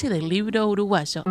del 0.00 0.28
libro 0.28 0.66
uruguayo. 0.66 1.22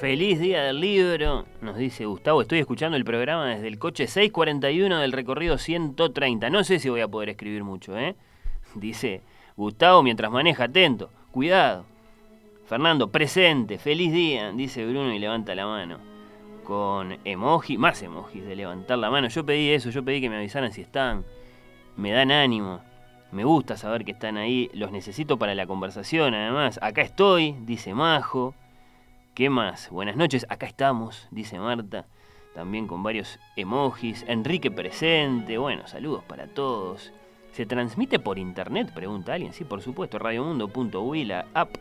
Feliz 0.00 0.38
día 0.38 0.62
del 0.62 0.80
libro, 0.80 1.46
nos 1.60 1.76
dice 1.76 2.06
Gustavo. 2.06 2.40
Estoy 2.40 2.60
escuchando 2.60 2.96
el 2.96 3.04
programa 3.04 3.48
desde 3.48 3.66
el 3.68 3.78
coche 3.78 4.06
641 4.06 5.00
del 5.00 5.12
recorrido 5.12 5.58
130. 5.58 6.48
No 6.48 6.64
sé 6.64 6.78
si 6.78 6.88
voy 6.88 7.00
a 7.00 7.08
poder 7.08 7.30
escribir 7.30 7.64
mucho, 7.64 7.98
¿eh? 7.98 8.14
Dice 8.76 9.22
Gustavo 9.56 10.02
mientras 10.02 10.30
maneja, 10.30 10.64
atento, 10.64 11.10
cuidado. 11.32 11.84
Fernando, 12.66 13.10
presente, 13.10 13.78
feliz 13.78 14.12
día, 14.12 14.52
dice 14.52 14.84
Bruno 14.84 15.12
y 15.12 15.18
levanta 15.18 15.54
la 15.54 15.66
mano. 15.66 15.98
Con 16.64 17.18
emoji, 17.24 17.78
más 17.78 18.02
emojis 18.02 18.44
de 18.44 18.56
levantar 18.56 18.98
la 18.98 19.10
mano. 19.10 19.28
Yo 19.28 19.46
pedí 19.46 19.70
eso, 19.70 19.90
yo 19.90 20.04
pedí 20.04 20.20
que 20.20 20.28
me 20.28 20.36
avisaran 20.36 20.72
si 20.72 20.82
están. 20.82 21.24
Me 21.96 22.10
dan 22.10 22.30
ánimo. 22.30 22.80
Me 23.32 23.44
gusta 23.44 23.76
saber 23.76 24.04
que 24.04 24.12
están 24.12 24.36
ahí. 24.36 24.70
Los 24.74 24.92
necesito 24.92 25.38
para 25.38 25.54
la 25.54 25.66
conversación, 25.66 26.34
además. 26.34 26.78
Acá 26.82 27.02
estoy, 27.02 27.56
dice 27.60 27.94
Majo. 27.94 28.54
¿Qué 29.36 29.50
más? 29.50 29.90
Buenas 29.90 30.16
noches, 30.16 30.46
acá 30.48 30.64
estamos, 30.64 31.28
dice 31.30 31.58
Marta, 31.58 32.06
también 32.54 32.86
con 32.86 33.02
varios 33.02 33.38
emojis. 33.54 34.24
Enrique 34.26 34.70
presente, 34.70 35.58
bueno, 35.58 35.86
saludos 35.86 36.24
para 36.24 36.46
todos. 36.46 37.12
¿Se 37.56 37.64
transmite 37.64 38.18
por 38.18 38.38
internet? 38.38 38.92
Pregunta 38.92 39.32
alguien. 39.32 39.54
Sí, 39.54 39.64
por 39.64 39.80
supuesto, 39.80 40.18
radiomundo.uy, 40.18 41.24
la 41.24 41.46
app 41.54 41.74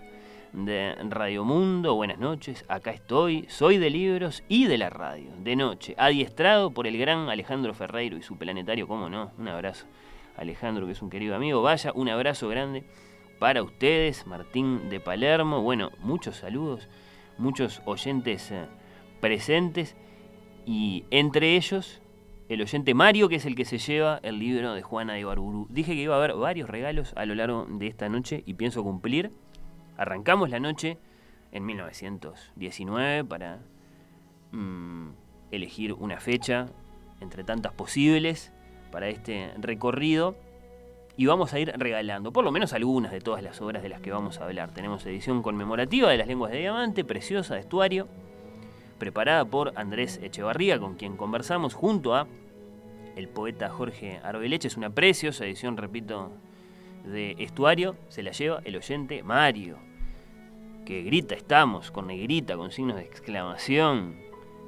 de 0.54 0.96
Radio 1.10 1.44
Mundo. 1.44 1.96
Buenas 1.96 2.18
noches, 2.18 2.64
acá 2.70 2.92
estoy. 2.92 3.46
Soy 3.50 3.78
de 3.78 3.90
libros 3.90 4.42
y 4.48 4.68
de 4.68 4.78
la 4.78 4.90
radio, 4.90 5.32
de 5.38 5.58
noche. 5.58 5.94
Adiestrado 5.98 6.72
por 6.72 6.88
el 6.88 6.98
gran 6.98 7.28
Alejandro 7.28 7.74
Ferreiro 7.74 8.16
y 8.16 8.22
su 8.22 8.38
planetario, 8.38 8.88
¿cómo 8.88 9.10
no? 9.10 9.34
Un 9.38 9.50
abrazo. 9.50 9.86
Alejandro, 10.38 10.86
que 10.86 10.94
es 10.94 11.02
un 11.02 11.10
querido 11.10 11.36
amigo. 11.36 11.62
Vaya, 11.62 11.92
un 11.94 12.08
abrazo 12.08 12.48
grande 12.48 12.86
para 13.38 13.62
ustedes. 13.62 14.26
Martín 14.26 14.90
de 14.90 15.02
Palermo. 15.02 15.62
Bueno, 15.62 15.92
muchos 16.00 16.38
saludos 16.38 16.88
muchos 17.38 17.82
oyentes 17.84 18.50
eh, 18.50 18.66
presentes 19.20 19.98
y 20.66 21.04
entre 21.12 21.58
ellos 21.58 22.02
el 22.48 22.62
oyente 22.62 22.94
Mario, 22.94 23.28
que 23.28 23.36
es 23.36 23.46
el 23.46 23.56
que 23.56 23.66
se 23.66 23.78
lleva 23.78 24.20
el 24.22 24.40
libro 24.40 24.74
de 24.74 24.82
Juana 24.82 25.14
de 25.14 25.24
Barburu. 25.24 25.68
Dije 25.70 25.94
que 25.94 26.02
iba 26.02 26.16
a 26.16 26.18
haber 26.18 26.34
varios 26.36 26.70
regalos 26.70 27.14
a 27.16 27.26
lo 27.26 27.36
largo 27.36 27.66
de 27.70 27.88
esta 27.88 28.08
noche 28.10 28.44
y 28.46 28.54
pienso 28.54 28.84
cumplir. 28.84 29.32
Arrancamos 29.98 30.50
la 30.50 30.60
noche 30.60 30.98
en 31.52 31.66
1919 31.66 33.24
para 33.24 33.60
mm, 34.52 35.10
elegir 35.52 35.94
una 35.94 36.20
fecha 36.20 36.68
entre 37.22 37.44
tantas 37.44 37.74
posibles 37.74 38.52
para 38.92 39.08
este 39.08 39.52
recorrido 39.58 40.36
y 41.18 41.26
vamos 41.26 41.54
a 41.54 41.60
ir 41.60 41.72
regalando 41.76 42.32
por 42.32 42.44
lo 42.44 42.52
menos 42.52 42.74
algunas 42.74 43.12
de 43.12 43.22
todas 43.22 43.42
las 43.42 43.62
obras 43.62 43.82
de 43.82 43.90
las 43.90 44.02
que 44.02 44.12
vamos 44.12 44.40
a 44.40 44.46
hablar. 44.46 44.72
Tenemos 44.72 45.06
edición 45.06 45.42
conmemorativa 45.42 46.10
de 46.10 46.18
las 46.18 46.28
lenguas 46.28 46.52
de 46.52 46.60
diamante, 46.60 47.04
preciosa 47.04 47.56
de 47.56 47.62
estuario, 47.62 48.08
preparada 48.98 49.46
por 49.46 49.74
Andrés 49.76 50.20
Echevarría, 50.22 50.80
con 50.80 50.96
quien 50.96 51.18
conversamos 51.18 51.74
junto 51.74 52.16
a 52.16 52.28
el 53.16 53.28
poeta 53.28 53.70
Jorge 53.70 54.20
Arbeleche. 54.24 54.68
Es 54.68 54.78
una 54.78 54.90
preciosa 54.90 55.46
edición, 55.46 55.78
repito, 55.78 56.32
de 57.06 57.36
estuario. 57.40 57.96
Se 58.10 58.24
la 58.24 58.32
lleva 58.32 58.62
el 58.66 58.76
oyente 58.76 59.24
Mario, 59.24 59.78
que 60.86 61.04
grita 61.04 61.36
estamos, 61.36 61.92
con 61.92 62.08
negrita, 62.08 62.58
con 62.58 62.72
signos 62.72 62.98
de 62.98 63.04
exclamación 63.04 64.26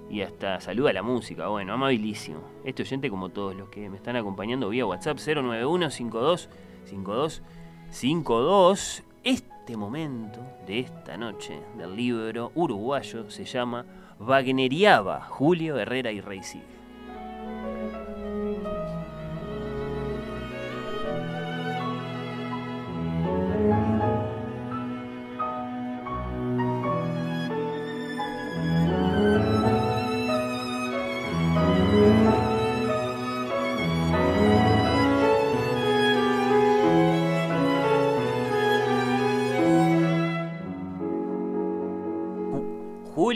y 0.09 0.21
hasta 0.21 0.59
saluda 0.61 0.93
la 0.93 1.03
música. 1.03 1.47
Bueno, 1.47 1.73
amabilísimo. 1.73 2.41
Este 2.63 2.83
oyente, 2.83 3.09
como 3.09 3.29
todos 3.29 3.55
los 3.55 3.69
que 3.69 3.89
me 3.89 3.97
están 3.97 4.15
acompañando 4.15 4.69
vía 4.69 4.85
WhatsApp 4.85 5.17
091 5.19 5.89
52 5.89 6.49
52 6.85 7.43
52. 7.89 9.03
Este 9.23 9.75
momento 9.75 10.39
de 10.65 10.79
esta 10.79 11.17
noche 11.17 11.59
del 11.77 11.95
libro 11.95 12.51
uruguayo 12.55 13.29
se 13.29 13.43
llama 13.43 13.85
Wagneriaba, 14.19 15.21
Julio 15.21 15.77
Herrera 15.77 16.11
y 16.11 16.21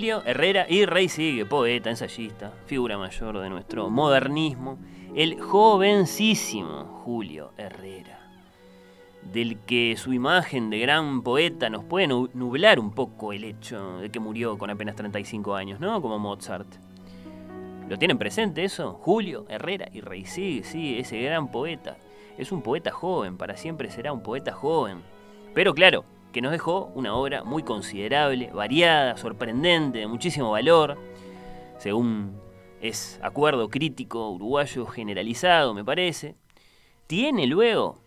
Rey 0.02 0.10
Herrera 0.26 0.66
y 0.68 0.86
Rey 0.86 1.08
sigue, 1.08 1.46
poeta, 1.46 1.92
ensayista, 1.92 2.52
figura 2.66 2.98
mayor 2.98 3.38
de 3.38 3.52
nuestro 3.52 3.88
modernismo, 3.92 4.80
el 5.16 5.40
jovencísimo 5.40 7.04
Julio 7.06 7.52
Herrera, 7.56 8.20
del 9.32 9.60
que 9.60 9.96
su 9.98 10.12
imagen 10.12 10.72
de 10.72 10.80
gran 10.80 11.22
poeta 11.22 11.70
nos 11.70 11.84
puede 11.84 12.08
nublar 12.08 12.80
un 12.80 12.90
poco 12.94 13.32
el 13.32 13.44
hecho 13.44 14.00
de 14.00 14.10
que 14.10 14.20
murió 14.20 14.58
con 14.58 14.72
apenas 14.72 14.96
35 14.96 15.54
años, 15.54 15.80
¿no? 15.80 16.02
Como 16.02 16.18
Mozart. 16.18 16.68
¿Lo 17.88 18.00
tienen 18.00 18.18
presente 18.18 18.64
eso? 18.64 18.94
Julio 18.94 19.46
Herrera 19.50 19.88
y 19.94 20.02
Rey 20.02 20.26
sigue, 20.26 20.64
sí, 20.64 20.98
ese 20.98 21.22
gran 21.22 21.52
poeta. 21.52 21.98
Es 22.40 22.52
un 22.52 22.64
poeta 22.64 22.90
joven, 22.90 23.38
para 23.38 23.56
siempre 23.56 23.92
será 23.92 24.12
un 24.12 24.24
poeta 24.24 24.52
joven. 24.52 25.04
Pero 25.54 25.76
claro, 25.76 26.06
que 26.32 26.42
nos 26.42 26.52
dejó 26.52 26.92
una 26.96 27.14
obra 27.14 27.44
muy 27.44 27.64
considerable, 27.64 28.52
variada, 28.54 29.18
sorprendente, 29.18 30.00
de 30.00 30.08
muchísimo 30.08 30.52
valor, 30.52 30.98
según 31.78 32.40
es 32.80 33.20
acuerdo 33.22 33.70
crítico 33.70 34.30
uruguayo 34.30 34.86
generalizado, 34.86 35.74
me 35.74 35.84
parece. 35.84 36.36
¿Tiene 37.08 37.48
luego, 37.48 38.00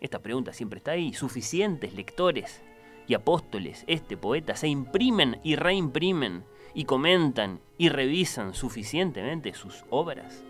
esta 0.00 0.18
pregunta 0.20 0.52
siempre 0.52 0.78
está 0.78 0.92
ahí, 0.92 1.14
suficientes 1.14 1.94
lectores 1.94 2.62
y 3.06 3.14
apóstoles 3.14 3.84
este 3.86 4.16
poeta 4.16 4.56
se 4.56 4.68
imprimen 4.68 5.38
y 5.44 5.54
reimprimen 5.56 6.44
y 6.74 6.84
comentan 6.84 7.60
y 7.78 7.88
revisan 7.88 8.54
suficientemente 8.54 9.54
sus 9.54 9.84
obras? 9.90 10.44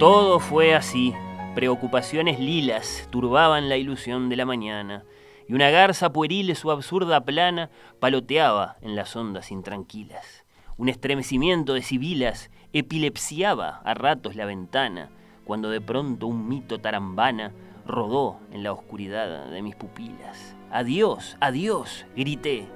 Todo 0.00 0.40
fue 0.40 0.74
así. 0.74 1.12
Preocupaciones 1.54 2.40
lilas 2.40 3.06
turbaban 3.10 3.68
la 3.68 3.76
ilusión 3.76 4.30
de 4.30 4.36
la 4.36 4.46
mañana, 4.46 5.04
y 5.46 5.52
una 5.52 5.68
garza 5.68 6.10
pueril 6.10 6.56
su 6.56 6.70
absurda 6.70 7.20
plana 7.26 7.68
paloteaba 7.98 8.78
en 8.80 8.96
las 8.96 9.14
ondas 9.14 9.50
intranquilas. 9.50 10.46
Un 10.78 10.88
estremecimiento 10.88 11.74
de 11.74 11.82
sibilas 11.82 12.50
epilepsiaba 12.72 13.82
a 13.84 13.92
ratos 13.92 14.36
la 14.36 14.46
ventana, 14.46 15.10
cuando 15.44 15.68
de 15.68 15.82
pronto 15.82 16.28
un 16.28 16.48
mito 16.48 16.78
tarambana 16.78 17.52
rodó 17.86 18.38
en 18.52 18.62
la 18.62 18.72
oscuridad 18.72 19.50
de 19.50 19.60
mis 19.60 19.76
pupilas. 19.76 20.56
Adiós, 20.70 21.36
adiós, 21.40 22.06
grité, 22.16 22.66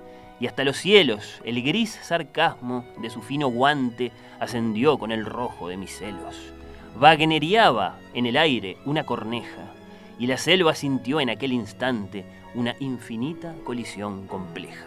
y 0.40 0.46
hasta 0.46 0.62
los 0.62 0.76
cielos 0.76 1.40
el 1.46 1.62
gris 1.62 1.98
sarcasmo 2.02 2.84
de 3.00 3.08
su 3.08 3.22
fino 3.22 3.48
guante 3.48 4.12
ascendió 4.40 4.98
con 4.98 5.10
el 5.10 5.24
rojo 5.24 5.68
de 5.68 5.78
mis 5.78 5.96
celos. 5.96 6.52
Wagneriaba 6.96 7.98
en 8.14 8.26
el 8.26 8.36
aire 8.36 8.76
una 8.84 9.04
corneja, 9.04 9.72
y 10.18 10.28
la 10.28 10.36
selva 10.36 10.74
sintió 10.74 11.20
en 11.20 11.28
aquel 11.28 11.52
instante 11.52 12.24
una 12.54 12.76
infinita 12.78 13.52
colisión 13.64 14.28
compleja. 14.28 14.86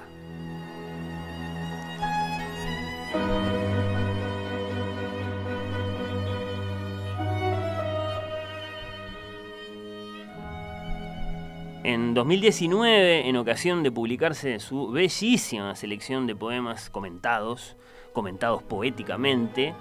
En 11.83 12.13
2019, 12.13 13.29
en 13.29 13.37
ocasión 13.37 13.83
de 13.83 13.91
publicarse 13.91 14.59
su 14.59 14.91
bellísima 14.91 15.75
selección 15.75 16.27
de 16.27 16.35
poemas 16.35 16.89
comentados, 16.89 17.75
comentados 18.13 18.63
poéticamente, 18.63 19.73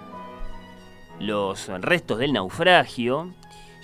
los 1.19 1.69
restos 1.81 2.19
del 2.19 2.33
naufragio. 2.33 3.33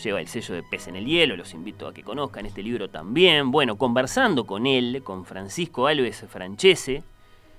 Lleva 0.02 0.20
el 0.20 0.28
sello 0.28 0.54
de 0.54 0.62
Pez 0.62 0.88
en 0.88 0.96
el 0.96 1.06
Hielo, 1.06 1.36
los 1.36 1.54
invito 1.54 1.86
a 1.86 1.94
que 1.94 2.02
conozcan 2.02 2.46
este 2.46 2.62
libro 2.62 2.90
también. 2.90 3.50
Bueno, 3.50 3.78
conversando 3.78 4.46
con 4.46 4.66
él, 4.66 5.02
con 5.04 5.24
Francisco 5.24 5.86
Alves 5.86 6.24
Franchese, 6.28 7.04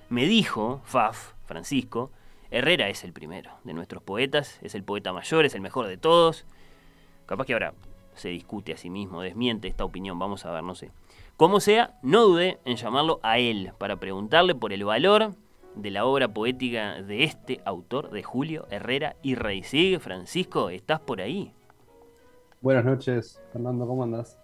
me 0.10 0.26
dijo, 0.26 0.82
Faf, 0.84 1.34
Francisco, 1.46 2.12
Herrera 2.52 2.90
es 2.90 3.04
el 3.04 3.14
primero 3.14 3.52
de 3.64 3.74
nuestros 3.74 4.04
poetas, 4.04 4.60
es 4.62 4.76
el 4.76 4.84
poeta 4.84 5.14
mayor, 5.14 5.46
es 5.46 5.56
el 5.56 5.62
mejor 5.62 5.88
de 5.88 5.98
todos. 5.98 6.46
Capaz 7.26 7.46
que 7.46 7.54
ahora 7.54 7.74
se 8.14 8.30
discute 8.30 8.74
a 8.74 8.78
sí 8.78 8.90
mismo, 8.90 9.22
desmiente 9.22 9.68
esta 9.68 9.86
opinión, 9.86 10.20
vamos 10.20 10.46
a 10.46 10.52
ver, 10.52 10.64
no 10.64 10.76
sé. 10.76 10.92
Como 11.38 11.60
sea, 11.60 11.98
no 12.04 12.24
dudé 12.24 12.60
en 12.66 12.76
llamarlo 12.76 13.20
a 13.24 13.40
él 13.40 13.72
para 13.78 13.96
preguntarle 13.96 14.54
por 14.54 14.74
el 14.74 14.84
valor 14.84 15.34
de 15.76 15.92
la 15.92 16.06
obra 16.06 16.28
poética 16.28 17.02
de 17.02 17.24
este 17.24 17.62
autor, 17.66 18.12
de 18.12 18.24
Julio 18.24 18.68
Herrera 18.70 19.16
y 19.22 19.36
Rey. 19.36 19.64
Sigue, 19.64 20.00
Francisco, 20.00 20.70
¿estás 20.70 21.00
por 21.00 21.22
ahí? 21.22 21.52
Buenas 22.62 22.86
noches, 22.86 23.42
Fernando, 23.52 23.88
¿cómo 23.88 24.04
andas? 24.04 24.38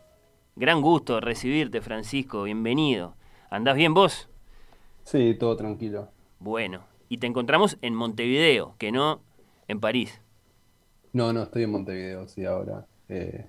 Gran 0.56 0.82
gusto 0.82 1.20
recibirte, 1.20 1.82
Francisco, 1.82 2.44
bienvenido. 2.44 3.16
¿Andás 3.50 3.76
bien 3.76 3.94
vos? 3.94 4.30
Sí, 5.04 5.36
todo 5.40 5.56
tranquilo. 5.56 6.10
Bueno, 6.40 6.84
y 7.08 7.18
te 7.18 7.28
encontramos 7.28 7.78
en 7.82 7.96
Montevideo, 7.96 8.76
que 8.78 8.92
no 8.92 9.22
en 9.68 9.80
París. 9.80 10.22
No, 11.14 11.34
no, 11.34 11.44
estoy 11.44 11.64
en 11.64 11.72
Montevideo, 11.72 12.28
sí, 12.28 12.46
ahora. 12.46 12.86
Eh, 13.08 13.48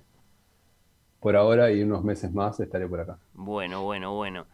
por 1.20 1.36
ahora 1.36 1.70
y 1.70 1.82
unos 1.82 2.02
meses 2.02 2.32
más 2.32 2.58
estaré 2.60 2.86
por 2.88 3.00
acá. 3.00 3.18
Bueno, 3.34 3.82
bueno, 3.82 4.14
bueno. 4.14 4.46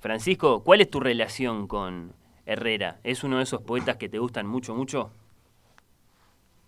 Francisco, 0.00 0.62
¿cuál 0.62 0.82
es 0.82 0.90
tu 0.90 1.00
relación 1.00 1.66
con 1.66 2.12
Herrera? 2.46 3.00
¿Es 3.04 3.24
uno 3.24 3.38
de 3.38 3.44
esos 3.44 3.62
poetas 3.62 3.96
que 3.96 4.08
te 4.08 4.18
gustan 4.18 4.46
mucho, 4.46 4.74
mucho? 4.74 5.10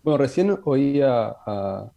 Bueno, 0.03 0.17
recién 0.17 0.57
oía 0.63 1.35
a, 1.45 1.91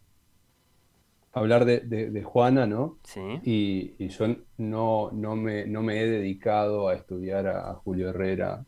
hablar 1.32 1.64
de, 1.64 2.22
Juana, 2.24 2.66
¿no? 2.66 2.98
Sí. 3.04 3.40
Y, 3.44 4.08
yo 4.08 4.26
no, 4.58 5.10
no, 5.12 5.36
me, 5.36 5.66
no 5.66 5.82
me 5.82 6.00
he 6.00 6.06
dedicado 6.06 6.88
a 6.88 6.94
estudiar 6.94 7.46
a, 7.46 7.74
Julio 7.74 8.10
Herrera 8.10 8.64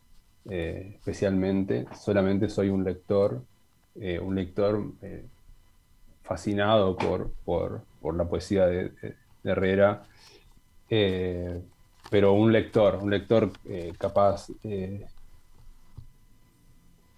eh, 0.49 0.93
especialmente, 0.95 1.85
solamente 1.99 2.49
soy 2.49 2.69
un 2.69 2.83
lector, 2.83 3.43
eh, 3.95 4.19
un 4.19 4.35
lector 4.35 4.91
eh, 5.01 5.25
fascinado 6.21 6.97
por, 6.97 7.31
por, 7.45 7.83
por, 8.01 8.15
la 8.15 8.25
poesía 8.25 8.65
de, 8.67 8.91
Herrera, 9.43 10.03
pero 12.13 12.33
un 12.33 12.51
lector, 12.51 12.99
un 13.01 13.09
lector 13.09 13.51
capaz 13.97 14.51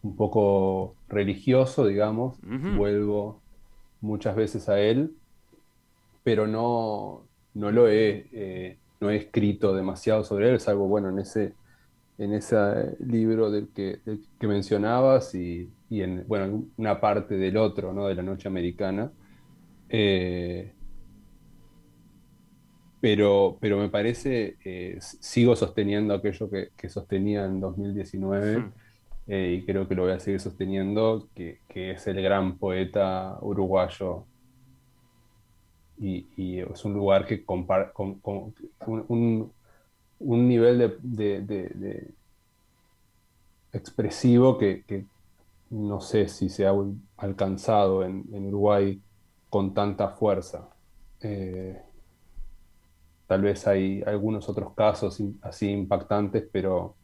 un 0.01 0.15
poco 0.15 0.95
religioso, 1.09 1.85
digamos, 1.85 2.37
vuelvo 2.77 3.41
muchas 3.99 4.37
veces 4.37 4.69
a 4.69 4.79
él, 4.79 5.11
pero 6.23 6.47
no, 6.47 7.27
no 7.55 7.71
lo 7.71 7.89
he, 7.89 8.29
eh, 8.31 8.77
no 9.01 9.09
he 9.09 9.17
escrito 9.17 9.75
demasiado 9.75 10.23
sobre 10.23 10.49
él, 10.49 10.61
salvo, 10.61 10.87
bueno, 10.87 11.09
en 11.09 11.19
ese, 11.19 11.55
en 12.17 12.31
ese 12.31 12.95
libro 12.99 13.51
del 13.51 13.67
que, 13.73 13.99
que 14.39 14.47
mencionabas 14.47 15.35
y, 15.35 15.73
y, 15.89 16.03
en, 16.03 16.23
bueno, 16.25 16.63
una 16.77 17.01
parte 17.01 17.35
del 17.35 17.57
otro, 17.57 17.91
¿no? 17.91 18.07
De 18.07 18.15
la 18.15 18.23
noche 18.23 18.47
americana. 18.47 19.11
Eh, 19.89 20.74
pero, 23.05 23.59
pero 23.61 23.77
me 23.77 23.87
parece, 23.87 24.57
eh, 24.65 24.97
sigo 24.99 25.55
sosteniendo 25.55 26.15
aquello 26.15 26.49
que, 26.49 26.69
que, 26.75 26.89
sostenía 26.89 27.45
en 27.45 27.59
2019 27.59 28.57
hmm. 28.57 28.71
y 29.27 29.63
creo 29.63 29.87
que 29.87 29.93
lo 29.93 30.05
voy 30.05 30.13
a 30.13 30.19
seguir 30.19 30.39
sosteniendo, 30.39 31.29
que, 31.35 31.59
que 31.69 31.91
es 31.91 32.07
el 32.07 32.19
gran 32.19 32.57
poeta 32.57 33.37
uruguayo 33.41 34.25
y, 35.99 36.61
es 36.61 36.83
un 36.83 36.95
lugar 36.95 37.27
que 37.27 37.45
compara 37.45 37.93
con, 37.93 38.19
un, 38.79 39.53
nivel 40.19 40.97
de, 41.03 42.11
expresivo 43.71 44.57
que, 44.57 45.05
no 45.69 46.01
sé 46.01 46.27
si 46.27 46.49
se 46.49 46.65
ha 46.65 46.73
alcanzado 47.17 48.03
en, 48.03 48.47
Uruguay 48.47 48.99
con 49.51 49.75
tanta 49.75 50.09
fuerza. 50.09 50.69
Eh, 51.21 51.84
tal 53.27 53.41
vez 53.41 53.67
hay 53.67 54.03
algunos 54.05 54.49
otros 54.49 54.73
casos 54.73 55.21
así 55.41 55.69
impactantes, 55.69 56.43
pero, 56.51 56.95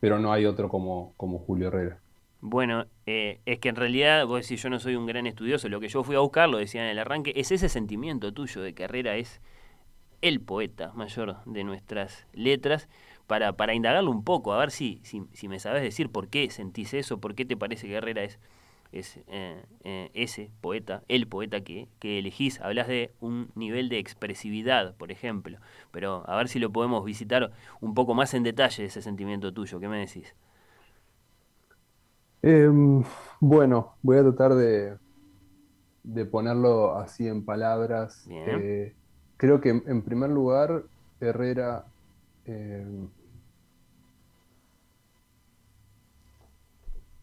pero 0.00 0.18
no 0.18 0.32
hay 0.32 0.46
otro 0.46 0.68
como, 0.68 1.14
como 1.16 1.38
Julio 1.40 1.68
Herrera. 1.68 1.98
Bueno, 2.40 2.86
eh, 3.06 3.40
es 3.46 3.58
que 3.58 3.68
en 3.68 3.76
realidad, 3.76 4.24
vos 4.26 4.42
decís, 4.42 4.62
yo 4.62 4.70
no 4.70 4.78
soy 4.78 4.94
un 4.94 5.06
gran 5.06 5.26
estudioso, 5.26 5.68
lo 5.68 5.80
que 5.80 5.88
yo 5.88 6.04
fui 6.04 6.14
a 6.14 6.20
buscar, 6.20 6.48
lo 6.48 6.58
decía 6.58 6.84
en 6.84 6.90
el 6.90 6.98
arranque, 7.00 7.32
es 7.34 7.50
ese 7.50 7.68
sentimiento 7.68 8.32
tuyo 8.32 8.62
de 8.62 8.74
que 8.74 8.84
Herrera 8.84 9.16
es 9.16 9.40
el 10.22 10.40
poeta 10.40 10.92
mayor 10.94 11.38
de 11.46 11.64
nuestras 11.64 12.26
letras, 12.32 12.88
para, 13.26 13.54
para 13.54 13.74
indagarlo 13.74 14.10
un 14.10 14.24
poco, 14.24 14.52
a 14.52 14.58
ver 14.58 14.70
si, 14.70 15.00
si, 15.02 15.22
si 15.32 15.48
me 15.48 15.58
sabes 15.58 15.82
decir 15.82 16.10
por 16.10 16.28
qué 16.28 16.48
sentís 16.50 16.94
eso, 16.94 17.20
por 17.20 17.34
qué 17.34 17.44
te 17.44 17.56
parece 17.56 17.88
que 17.88 17.94
Herrera 17.94 18.22
es, 18.22 18.38
es 18.92 19.18
eh, 19.28 19.62
eh, 19.84 20.10
ese 20.14 20.50
poeta, 20.60 21.02
el 21.08 21.26
poeta 21.28 21.62
que, 21.62 21.88
que 21.98 22.18
elegís. 22.18 22.60
Hablas 22.60 22.88
de 22.88 23.12
un 23.20 23.50
nivel 23.54 23.88
de 23.88 23.98
expresividad, 23.98 24.94
por 24.96 25.12
ejemplo, 25.12 25.58
pero 25.90 26.24
a 26.28 26.36
ver 26.36 26.48
si 26.48 26.58
lo 26.58 26.72
podemos 26.72 27.04
visitar 27.04 27.52
un 27.80 27.94
poco 27.94 28.14
más 28.14 28.34
en 28.34 28.42
detalle 28.42 28.84
ese 28.86 29.02
sentimiento 29.02 29.52
tuyo, 29.52 29.80
¿qué 29.80 29.88
me 29.88 29.98
decís? 29.98 30.34
Em, 32.42 33.04
bueno, 33.40 33.96
voy 34.02 34.18
a 34.18 34.22
tratar 34.22 34.54
de, 34.54 34.98
de 36.02 36.24
ponerlo 36.26 36.96
así 36.96 37.26
en 37.28 37.44
palabras. 37.44 38.32
Eh, 38.44 38.94
creo 39.36 39.60
que 39.60 39.70
en 39.70 40.02
primer 40.02 40.30
lugar, 40.30 40.84
Herrera 41.20 41.86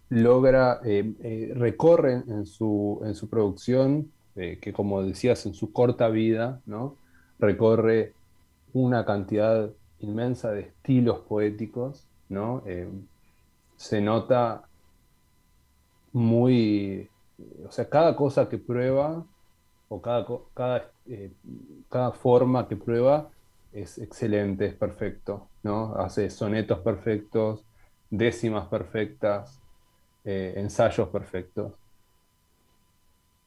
logra, 0.09 0.79
em, 0.83 1.15
eh, 1.21 1.51
recorre 1.55 2.23
en 2.27 2.45
su, 2.45 3.01
en 3.03 3.15
su 3.15 3.29
producción, 3.29 4.11
eh, 4.35 4.59
que 4.61 4.73
como 4.73 5.01
decías, 5.03 5.45
en 5.45 5.53
su 5.53 5.71
corta 5.71 6.09
vida, 6.09 6.61
¿no? 6.65 6.97
recorre 7.39 8.13
una 8.73 9.05
cantidad 9.05 9.69
inmensa 9.99 10.51
de 10.51 10.61
estilos 10.61 11.19
poéticos, 11.19 12.07
¿no? 12.29 12.63
se 13.77 14.01
nota 14.01 14.63
muy, 16.15 17.09
o 17.67 17.71
sea, 17.71 17.89
cada 17.89 18.15
cosa 18.15 18.47
que 18.47 18.57
prueba 18.57 19.25
o 19.89 20.01
cada, 20.01 20.25
cada, 20.53 20.91
eh, 21.07 21.31
cada 21.89 22.11
forma 22.11 22.67
que 22.69 22.77
prueba 22.77 23.29
es 23.73 23.97
excelente, 23.97 24.67
es 24.67 24.74
perfecto, 24.74 25.50
¿no? 25.62 25.95
Hace 25.95 26.29
sonetos 26.29 26.79
perfectos, 26.79 27.65
décimas 28.09 28.67
perfectas, 28.67 29.62
eh, 30.25 30.53
ensayos 30.58 31.10
perfectos. 31.10 31.74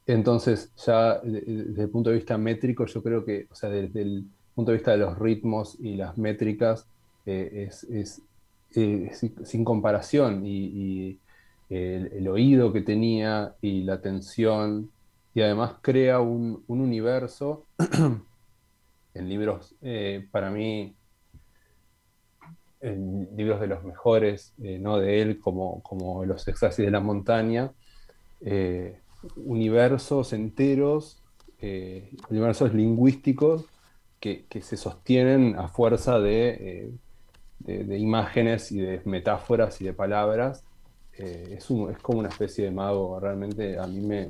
Entonces, 0.07 0.73
ya 0.75 1.19
desde 1.19 1.83
el 1.83 1.89
punto 1.89 2.09
de 2.09 2.15
vista 2.15 2.37
métrico, 2.37 2.85
yo 2.87 3.03
creo 3.03 3.23
que, 3.23 3.47
o 3.51 3.55
sea, 3.55 3.69
desde 3.69 4.01
el 4.01 4.25
punto 4.55 4.71
de 4.71 4.77
vista 4.77 4.91
de 4.91 4.97
los 4.97 5.19
ritmos 5.19 5.77
y 5.79 5.95
las 5.95 6.17
métricas, 6.17 6.87
eh, 7.25 7.67
es, 7.67 7.83
es, 7.83 8.21
sin 9.43 9.63
comparación 9.63 10.45
y 10.45 11.19
el, 11.69 12.27
oído 12.27 12.73
que 12.73 12.81
tenía 12.81 13.55
y 13.61 13.83
la 13.83 13.95
atención, 13.95 14.91
y 15.33 15.41
además 15.41 15.75
crea 15.81 16.19
un, 16.19 16.63
universo 16.67 17.65
en 19.13 19.29
libros, 19.29 19.75
eh, 19.81 20.27
para 20.31 20.49
mí, 20.49 20.95
libros 22.81 23.59
de 23.59 23.67
los 23.67 23.83
mejores, 23.83 24.53
eh, 24.61 24.79
¿no? 24.79 24.97
de 24.97 25.21
él, 25.21 25.39
como, 25.39 25.81
como 25.83 26.25
Los 26.25 26.47
éxtasis 26.47 26.85
de 26.85 26.91
la 26.91 26.99
montaña, 26.99 27.71
eh, 28.41 28.99
universos 29.35 30.33
enteros, 30.33 31.21
universos 32.29 32.73
lingüísticos 32.73 33.65
que, 34.19 34.45
se 34.61 34.77
sostienen 34.77 35.55
a 35.57 35.67
fuerza 35.67 36.19
de, 36.19 36.93
de, 37.59 37.97
imágenes 37.97 38.71
y 38.71 38.79
de 38.79 39.01
metáforas 39.03 39.81
y 39.81 39.85
de 39.85 39.93
palabras 39.93 40.63
eh, 41.19 41.57
es, 41.57 41.69
es, 41.69 41.97
como 42.01 42.19
una 42.19 42.29
especie 42.29 42.63
de 42.63 42.71
mago, 42.71 43.19
realmente 43.19 43.77
a 43.77 43.85
mí 43.87 43.99
me... 43.99 44.29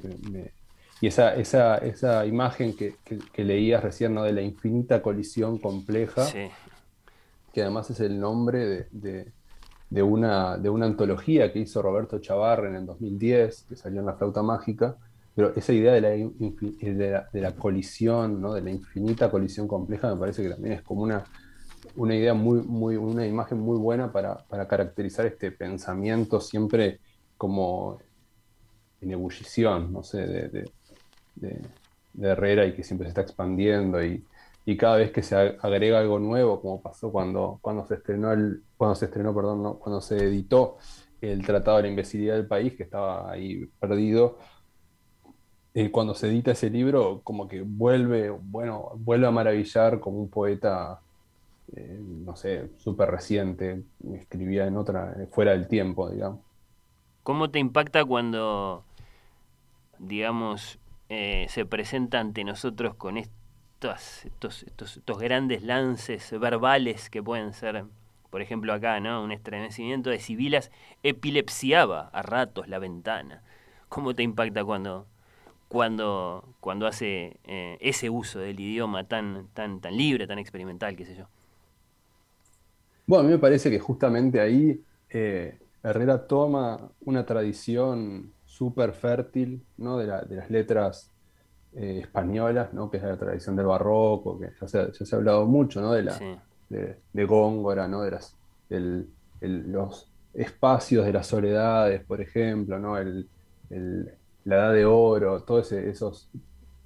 y 1.00 1.06
esa, 1.08 1.36
esa, 1.36 1.77
esa 1.77 2.25
imagen 2.25 2.75
que, 2.75 2.96
que, 3.06 3.44
leías 3.44 3.84
recién, 3.84 4.15
¿no? 4.15 4.24
De 4.24 4.34
la 4.34 4.41
infinita 4.41 5.00
colisión 5.03 5.60
compleja, 5.60 6.25
que 7.60 7.63
además 7.63 7.89
es 7.89 8.00
el 8.00 8.20
nombre 8.20 8.88
de, 8.92 9.32
de, 9.89 10.04
una, 10.04 10.58
de 10.58 10.70
una 10.70 10.86
antología 10.86 11.51
que 11.51 11.60
hizo 11.60 11.82
Roberto 11.82 12.20
Chavarren 12.20 12.72
en 12.72 12.82
el 12.82 12.86
2010, 12.86 13.66
que 13.68 13.75
salió 13.75 14.00
en 14.00 14.06
La 14.06 14.13
Flauta 14.13 14.42
Mágica, 14.42 14.96
pero 15.36 15.54
esa 15.56 15.74
idea 15.74 15.94
de 15.94 16.01
la, 16.01 16.10
de 16.10 17.12
la, 17.12 17.30
de 17.32 17.42
la 17.42 17.51
colisión, 17.56 18.42
¿no? 18.42 18.54
de 18.54 18.62
la 18.62 18.72
infinita 18.72 19.30
colisión 19.30 19.68
compleja, 19.68 20.13
me 20.13 20.20
parece 20.20 20.44
que 20.44 20.50
también 20.50 20.74
es 20.74 20.82
como 20.82 21.01
una 21.04 21.24
una 21.96 22.16
idea 22.16 22.34
muy, 22.34 22.62
muy, 22.62 22.96
una 22.96 23.25
imagen 23.25 23.60
muy 23.60 23.78
buena 23.78 24.12
para, 24.12 24.46
caracterizar 24.68 25.25
este 25.25 25.51
pensamiento 25.51 26.39
siempre 26.39 27.00
como 27.38 28.00
en 29.01 29.12
ebullición, 29.12 29.92
no 29.94 30.04
sé, 30.04 30.25
de, 30.25 30.70
Herrera 32.22 32.66
y 32.66 32.74
que 32.74 32.84
siempre 32.84 33.06
se 33.06 33.10
está 33.10 33.22
expandiendo 33.22 34.04
y, 34.04 34.25
y 34.69 34.77
cada 34.77 34.97
vez 34.97 35.11
que 35.11 35.23
se 35.23 35.35
agrega 35.35 35.97
algo 35.97 36.19
nuevo, 36.19 36.61
como 36.61 36.79
pasó 36.79 37.11
cuando, 37.11 37.57
cuando 37.59 37.88
se 37.88 37.95
estrenó 37.95 38.31
el, 38.31 38.61
cuando 38.77 38.93
se 38.93 39.05
estrenó, 39.05 39.33
perdón, 39.33 39.79
cuando 39.79 39.99
se 39.99 40.15
editó 40.17 40.77
el 41.21 41.43
Tratado 41.43 41.77
de 41.77 41.83
la 41.83 41.89
Imbecilidad 41.89 42.35
del 42.35 42.45
País, 42.45 42.75
que 42.75 42.83
estaba 42.83 43.31
ahí 43.31 43.65
perdido, 43.79 44.38
eh, 45.73 45.89
cuando 45.89 46.13
se 46.13 46.27
edita 46.27 46.51
ese 46.51 46.69
libro, 46.69 47.21
como 47.23 47.47
que 47.47 47.63
vuelve, 47.63 48.29
bueno, 48.29 48.91
vuelve 48.97 49.25
a 49.25 49.31
maravillar 49.31 49.99
como 49.99 50.19
un 50.19 50.29
poeta, 50.29 50.99
eh, 51.75 51.99
no 51.99 52.35
sé, 52.35 52.69
súper 52.77 53.09
reciente, 53.09 53.81
escribía 54.13 54.67
en 54.67 54.77
otra, 54.77 55.15
fuera 55.31 55.53
del 55.53 55.67
tiempo, 55.67 56.11
digamos. 56.11 56.41
¿Cómo 57.23 57.49
te 57.49 57.57
impacta 57.57 58.05
cuando, 58.05 58.83
digamos, 59.97 60.77
eh, 61.09 61.47
se 61.49 61.65
presenta 61.65 62.19
ante 62.19 62.43
nosotros 62.43 62.93
con 62.93 63.17
estos, 63.81 65.19
grandes 65.19 65.63
lances 65.63 66.38
verbales 66.39 67.09
que 67.09 67.24
pueden 67.24 67.53
ser, 67.53 67.86
por 68.29 68.41
ejemplo 68.41 68.74
acá, 68.74 69.00
¿no? 69.00 69.24
Un 69.24 69.31
estremecimiento 69.31 70.09
de 70.09 70.19
civilas 70.19 70.71
epilepsiaba 71.03 72.09
a 72.09 72.21
ratos 72.21 72.67
la 72.67 72.79
ventana. 72.79 73.41
¿Cómo 73.88 74.13
te 74.13 74.24
impacta 74.24 74.63
cuando, 74.63 75.07
cuando, 75.67 76.43
cuando 76.59 76.88
hace 76.88 77.38
eh, 77.45 77.77
ese 77.79 78.09
uso 78.09 78.39
del 78.39 78.59
idioma 78.59 79.05
tan, 79.05 79.48
tan, 79.53 79.79
tan 79.79 79.95
libre, 79.95 80.27
tan 80.27 80.39
experimental, 80.39 80.95
qué 80.95 81.05
sé 81.05 81.15
yo? 81.15 81.27
Bueno, 83.07 83.21
a 83.21 83.25
mí 83.25 83.31
me 83.31 83.39
parece 83.39 83.71
que 83.71 83.79
justamente 83.79 84.39
ahí 84.39 84.83
eh, 85.09 85.57
Herrera 85.81 86.27
toma 86.27 86.91
una 87.01 87.25
tradición 87.25 88.33
súper 88.45 88.93
fértil 88.93 89.63
¿no? 89.77 89.98
de, 89.98 90.07
las 90.07 90.50
letras 90.50 91.09
eh, 91.75 91.99
españolas, 92.01 92.73
¿no? 92.73 92.89
que 92.89 92.97
es 92.97 93.03
la 93.03 93.15
tradición 93.15 93.55
del 93.55 93.67
barroco, 93.67 94.39
que 94.39 94.49
ya 94.59 94.67
se, 94.67 94.79
ha 94.79 95.17
hablado 95.17 95.45
mucho 95.45 95.79
¿no? 95.81 95.91
de, 95.91 96.01
la, 96.01 96.19
de, 96.67 97.25
Góngora, 97.25 97.88
¿no? 97.88 98.01
de 98.01 98.11
las, 98.11 98.35
los 99.39 100.11
espacios 100.33 101.05
de 101.05 101.13
las 101.13 101.27
soledades, 101.27 102.03
por 102.03 102.21
ejemplo, 102.21 102.79
¿no? 102.79 102.97
El, 102.97 103.29
la 104.45 104.55
edad 104.55 104.73
de 104.73 104.85
oro, 104.85 105.43
todos 105.43 105.71
esos 105.71 106.31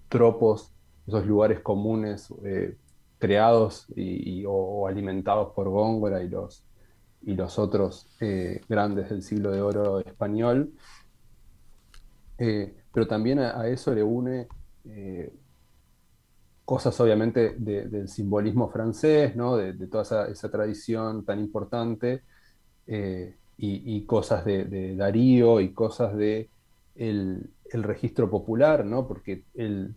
tropos, 0.09 0.73
esos 1.07 1.25
lugares 1.25 1.61
comunes 1.61 2.33
eh, 2.43 2.75
creados 3.19 3.87
y, 3.95 4.43
o, 4.45 4.85
alimentados 4.85 5.53
por 5.53 5.69
Góngora 5.69 6.21
y 6.21 6.27
los, 6.27 6.65
y 7.21 7.35
los 7.35 7.57
otros 7.57 8.09
eh, 8.19 8.59
grandes 8.67 9.09
del 9.09 9.23
siglo 9.23 9.51
de 9.51 9.61
oro 9.61 9.99
español. 10.01 10.73
Pero 12.37 13.07
también 13.07 13.39
a, 13.39 13.65
eso 13.67 13.95
le 13.95 14.03
une 14.03 14.47
eh, 14.85 15.31
cosas 16.65 16.99
obviamente 16.99 17.55
del 17.57 18.07
simbolismo 18.07 18.69
francés, 18.69 19.35
¿no? 19.35 19.57
de, 19.57 19.73
toda 19.87 20.27
esa, 20.29 20.51
tradición 20.51 21.25
tan 21.25 21.39
importante, 21.39 22.23
y, 23.57 24.05
cosas 24.05 24.45
de, 24.45 24.95
Darío 24.95 25.59
y 25.59 25.73
cosas 25.73 26.15
de 26.15 26.49
el, 26.95 27.49
registro 27.73 28.29
popular, 28.29 28.85
¿no? 28.85 29.07
porque 29.07 29.43
él, 29.55 29.95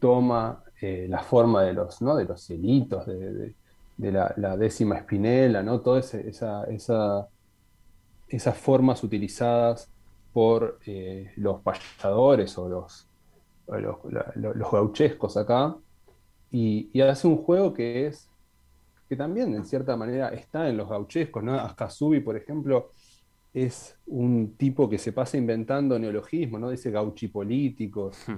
toma 0.00 0.64
la 0.80 1.22
forma 1.22 1.62
de 1.62 1.74
los, 1.74 2.02
¿no? 2.02 2.16
de 2.16 2.24
los 2.24 2.48
de, 2.48 4.12
la, 4.12 4.56
décima 4.56 4.96
espinela, 4.96 5.62
¿no? 5.62 5.80
Todas 5.80 6.14
esa, 6.14 6.64
esas 8.28 8.56
formas 8.56 9.02
utilizadas 9.02 9.88
por 10.32 10.78
eh, 10.86 11.32
los 11.36 11.60
payadores 11.62 12.56
o 12.58 12.68
los, 12.68 13.07
los, 13.68 14.70
gauchescos 14.72 15.36
acá, 15.36 15.76
y, 16.50 17.00
hace 17.00 17.26
un 17.26 17.36
juego 17.38 17.74
que 17.74 18.06
es, 18.06 18.28
que 19.08 19.16
también 19.16 19.54
en 19.54 19.64
cierta 19.64 19.96
manera 19.96 20.28
está 20.28 20.68
en 20.68 20.76
los 20.76 20.88
gauchescos, 20.88 21.42
¿no? 21.42 21.58
Por 22.24 22.36
ejemplo, 22.36 22.90
es 23.54 23.96
un 24.06 24.54
tipo 24.56 24.88
que 24.88 24.98
se 24.98 25.12
pasa 25.12 25.36
inventando 25.36 25.98
neologismos, 25.98 26.60
¿no? 26.60 26.70
Dice 26.70 26.90
gauchipolíticos, 26.90 28.16
hmm. 28.28 28.36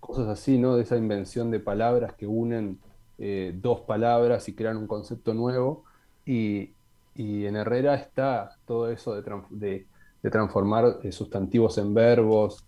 cosas 0.00 0.28
así, 0.28 0.58
¿no? 0.58 0.76
De 0.76 0.82
esa 0.82 0.96
invención 0.96 1.50
de 1.50 1.60
palabras 1.60 2.14
que 2.14 2.26
unen 2.26 2.78
eh, 3.18 3.52
dos 3.54 3.80
palabras 3.82 4.48
y 4.48 4.54
crean 4.54 4.76
un 4.76 4.86
concepto 4.86 5.34
nuevo. 5.34 5.84
Y, 6.24 6.74
en 7.14 7.56
Herrera 7.56 7.94
está 7.94 8.56
todo 8.64 8.90
eso 8.90 9.20
de, 9.50 9.86
transformar 10.30 10.98
eh, 11.02 11.12
sustantivos 11.12 11.76
en 11.78 11.92
verbos, 11.92 12.64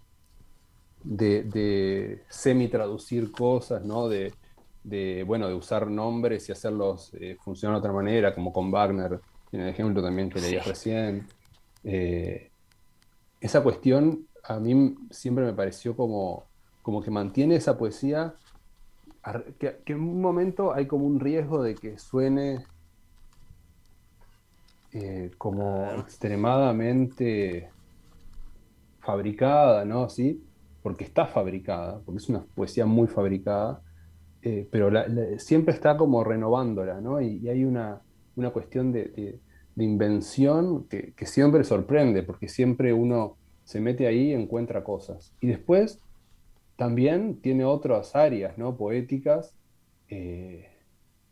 de, 1.05 2.23
semi-traducir 2.29 3.31
cosas, 3.31 3.85
¿no? 3.85 4.09
De, 4.09 4.33
bueno, 5.27 5.49
de 5.49 5.55
usar 5.55 5.89
nombres 5.91 6.49
y 6.49 6.53
hacerlos 6.53 7.13
eh, 7.15 7.37
funcionar 7.43 7.77
de 7.77 7.79
otra 7.81 7.93
manera, 7.93 8.35
como 8.35 8.53
con 8.53 8.71
Wagner, 8.71 9.21
en 9.53 9.61
el 9.61 9.69
ejemplo 9.69 10.03
también 10.03 10.29
que 10.31 10.41
leías 10.41 10.67
recién. 10.67 11.27
esa 13.41 13.63
cuestión 13.63 14.27
a 14.45 14.59
mí 14.59 14.95
siempre 15.11 15.45
me 15.45 15.53
pareció 15.53 15.97
como, 15.97 16.45
como 16.83 17.03
que 17.03 17.11
mantiene 17.11 17.57
esa 17.57 17.79
poesía 17.79 18.35
que, 19.59 19.81
en 19.87 20.01
un 20.01 20.21
momento 20.21 20.75
hay 20.75 20.87
como 20.87 21.07
un 21.07 21.19
riesgo 21.19 21.63
de 21.63 21.75
que 21.75 21.99
suene 21.99 22.67
eh, 24.93 25.31
como 25.39 25.91
extremadamente 25.99 27.71
fabricada, 29.01 29.85
¿no? 29.85 30.09
¿Sí? 30.09 30.45
Porque 30.85 31.03
está 31.03 31.27
fabricada, 31.27 32.01
porque 32.05 32.19
es 32.19 32.29
una 32.29 32.45
poesía 32.55 32.87
muy 32.87 33.09
fabricada, 33.09 33.83
eh, 34.43 34.69
pero 34.71 34.91
siempre 35.39 35.75
está 35.75 35.97
como 35.97 36.23
renovándola, 36.23 37.01
¿no? 37.01 37.21
Y, 37.21 37.49
hay 37.49 37.65
una, 37.65 38.03
cuestión 38.53 38.93
de, 38.93 39.41
invención 39.77 40.85
que, 40.85 41.15
que, 41.15 41.27
siempre 41.27 41.65
sorprende, 41.65 42.23
porque 42.23 42.49
siempre 42.49 42.93
uno 42.93 43.37
se 43.65 43.81
mete 43.81 44.07
ahí 44.07 44.31
y 44.31 44.35
encuentra 44.35 44.85
cosas. 44.85 45.35
Y 45.41 45.49
después 45.49 45.99
también 46.77 47.41
tiene 47.41 47.65
otras 47.65 48.15
áreas 48.17 48.59
¿no? 48.59 48.77
poéticas 48.77 49.55
eh, 50.09 50.69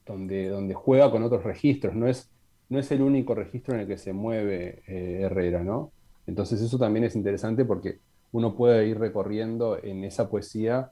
donde, 0.07 0.49
donde 0.49 0.75
juega 0.75 1.11
con 1.11 1.23
otros 1.23 1.45
registros. 1.45 1.95
No 1.95 2.09
es, 2.09 2.31
no 2.69 2.79
es 2.79 2.91
el 2.91 3.03
único 3.03 3.35
registro 3.35 3.75
en 3.75 3.81
el 3.81 3.87
que 3.87 3.99
se 3.99 4.13
mueve 4.13 4.83
eh, 4.87 5.23
Herrera, 5.23 5.63
¿no? 5.63 5.93
Entonces 6.27 6.61
eso 6.61 6.79
también 6.79 7.05
es 7.05 7.17
interesante 7.17 7.65
porque 7.65 7.99
uno 8.33 8.55
puede 8.55 8.87
ir 8.89 8.99
recorriendo 8.99 9.79
en 9.83 10.05
esa 10.05 10.29
poesía 10.29 10.91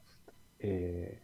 eh, 0.58 1.20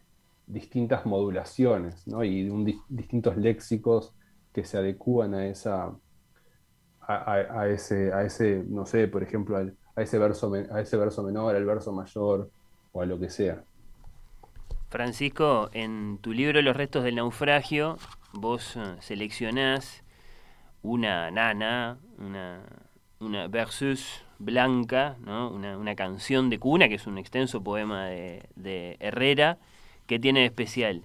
distintas 0.47 1.05
modulaciones, 1.05 2.07
¿no? 2.07 2.23
Y 2.23 2.49
distintos 2.89 3.37
léxicos 3.37 4.13
que 4.53 4.63
se 4.63 4.77
adecúan 4.77 5.33
a 5.33 5.47
esa. 5.47 5.93
A, 7.09 7.69
ese, 7.69 8.11
a 8.11 8.23
ese, 8.23 8.65
no 8.67 8.85
sé, 8.85 9.07
por 9.07 9.23
ejemplo, 9.23 9.55
a, 9.55 10.01
ese 10.01 10.19
verso, 10.19 10.51
a 10.53 10.81
ese 10.81 10.97
verso 10.97 11.23
menor, 11.23 11.55
al 11.55 11.63
verso 11.63 11.93
mayor, 11.93 12.51
a 12.93 13.05
lo 13.05 13.17
que 13.17 13.29
sea. 13.29 13.63
Francisco, 14.89 15.69
en 15.71 16.17
tu 16.17 16.33
libro 16.33 16.61
Los 16.61 16.75
restos 16.75 17.05
del 17.05 17.15
naufragio, 17.15 17.97
vos 18.33 18.75
eh, 18.75 18.95
seleccionás 18.99 20.03
una 20.81 21.31
nana, 21.31 21.97
una, 22.17 22.63
una 23.19 23.47
versus 23.47 24.25
blanca, 24.39 25.17
¿no? 25.25 25.49
una, 25.49 25.95
canción 25.95 26.49
de 26.49 26.59
cuna, 26.59 26.87
que 26.89 26.95
es 26.95 27.07
un 27.07 27.17
extenso 27.17 27.61
poema 27.61 28.05
de, 28.05 28.97
Herrera, 28.99 29.57
que 30.05 30.19
tiene 30.19 30.41
de 30.41 30.45
especial 30.45 31.03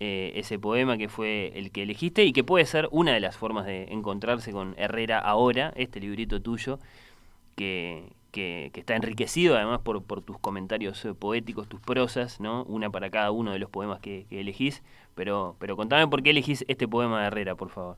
eh, 0.00 0.32
ese 0.36 0.58
poema 0.58 0.96
que 0.96 1.08
fue 1.08 1.52
el 1.56 1.70
que 1.72 1.82
elegiste 1.82 2.24
y 2.24 2.32
que 2.32 2.44
puede 2.44 2.64
ser 2.66 2.88
una 2.92 3.12
de 3.12 3.20
las 3.20 3.36
formas 3.36 3.66
de 3.66 3.84
encontrarse 3.90 4.52
con 4.52 4.74
Herrera 4.78 5.18
ahora, 5.18 5.72
este 5.76 6.00
librito 6.00 6.40
tuyo, 6.40 6.78
que, 7.56 8.12
que, 8.30 8.70
está 8.74 8.94
enriquecido 8.94 9.56
además 9.56 9.80
por, 9.80 10.02
tus 10.22 10.38
comentarios 10.38 11.04
eh, 11.04 11.14
poéticos, 11.14 11.68
tus 11.68 11.80
prosas, 11.80 12.40
¿no? 12.40 12.64
Una 12.64 12.90
para 12.90 13.10
cada 13.10 13.30
uno 13.30 13.52
de 13.52 13.58
los 13.58 13.70
poemas 13.70 14.00
que, 14.00 14.26
elegís. 14.30 14.82
Pero, 15.14 15.56
pero 15.58 15.76
contame 15.76 16.06
por 16.06 16.22
qué 16.22 16.30
elegís 16.30 16.64
este 16.68 16.86
poema 16.86 17.20
de 17.20 17.26
Herrera, 17.26 17.56
por 17.56 17.70
favor. 17.70 17.96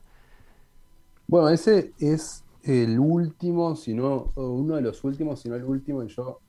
Bueno, 1.27 1.49
ese 1.49 1.91
es 1.99 2.43
el 2.63 2.99
último, 2.99 3.75
si 3.75 3.93
no, 3.93 4.31
uno 4.35 4.75
de 4.75 4.81
los 4.81 5.03
últimos, 5.03 5.39
si 5.39 5.49
no 5.49 5.55
el 5.55 5.63
último, 5.63 6.03
y 6.03 6.07
yo 6.07 6.39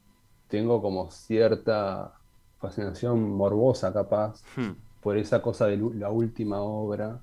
tengo 0.49 0.83
como 0.83 1.11
cierta 1.11 2.15
fascinación 2.59 3.31
morbosa 3.31 3.93
capaz 3.93 4.43
hmm. 4.57 4.71
por 5.01 5.17
esa 5.17 5.41
cosa 5.43 5.67
de 5.67 5.79
la 5.95 6.11
última 6.11 6.61
obra. 6.61 7.23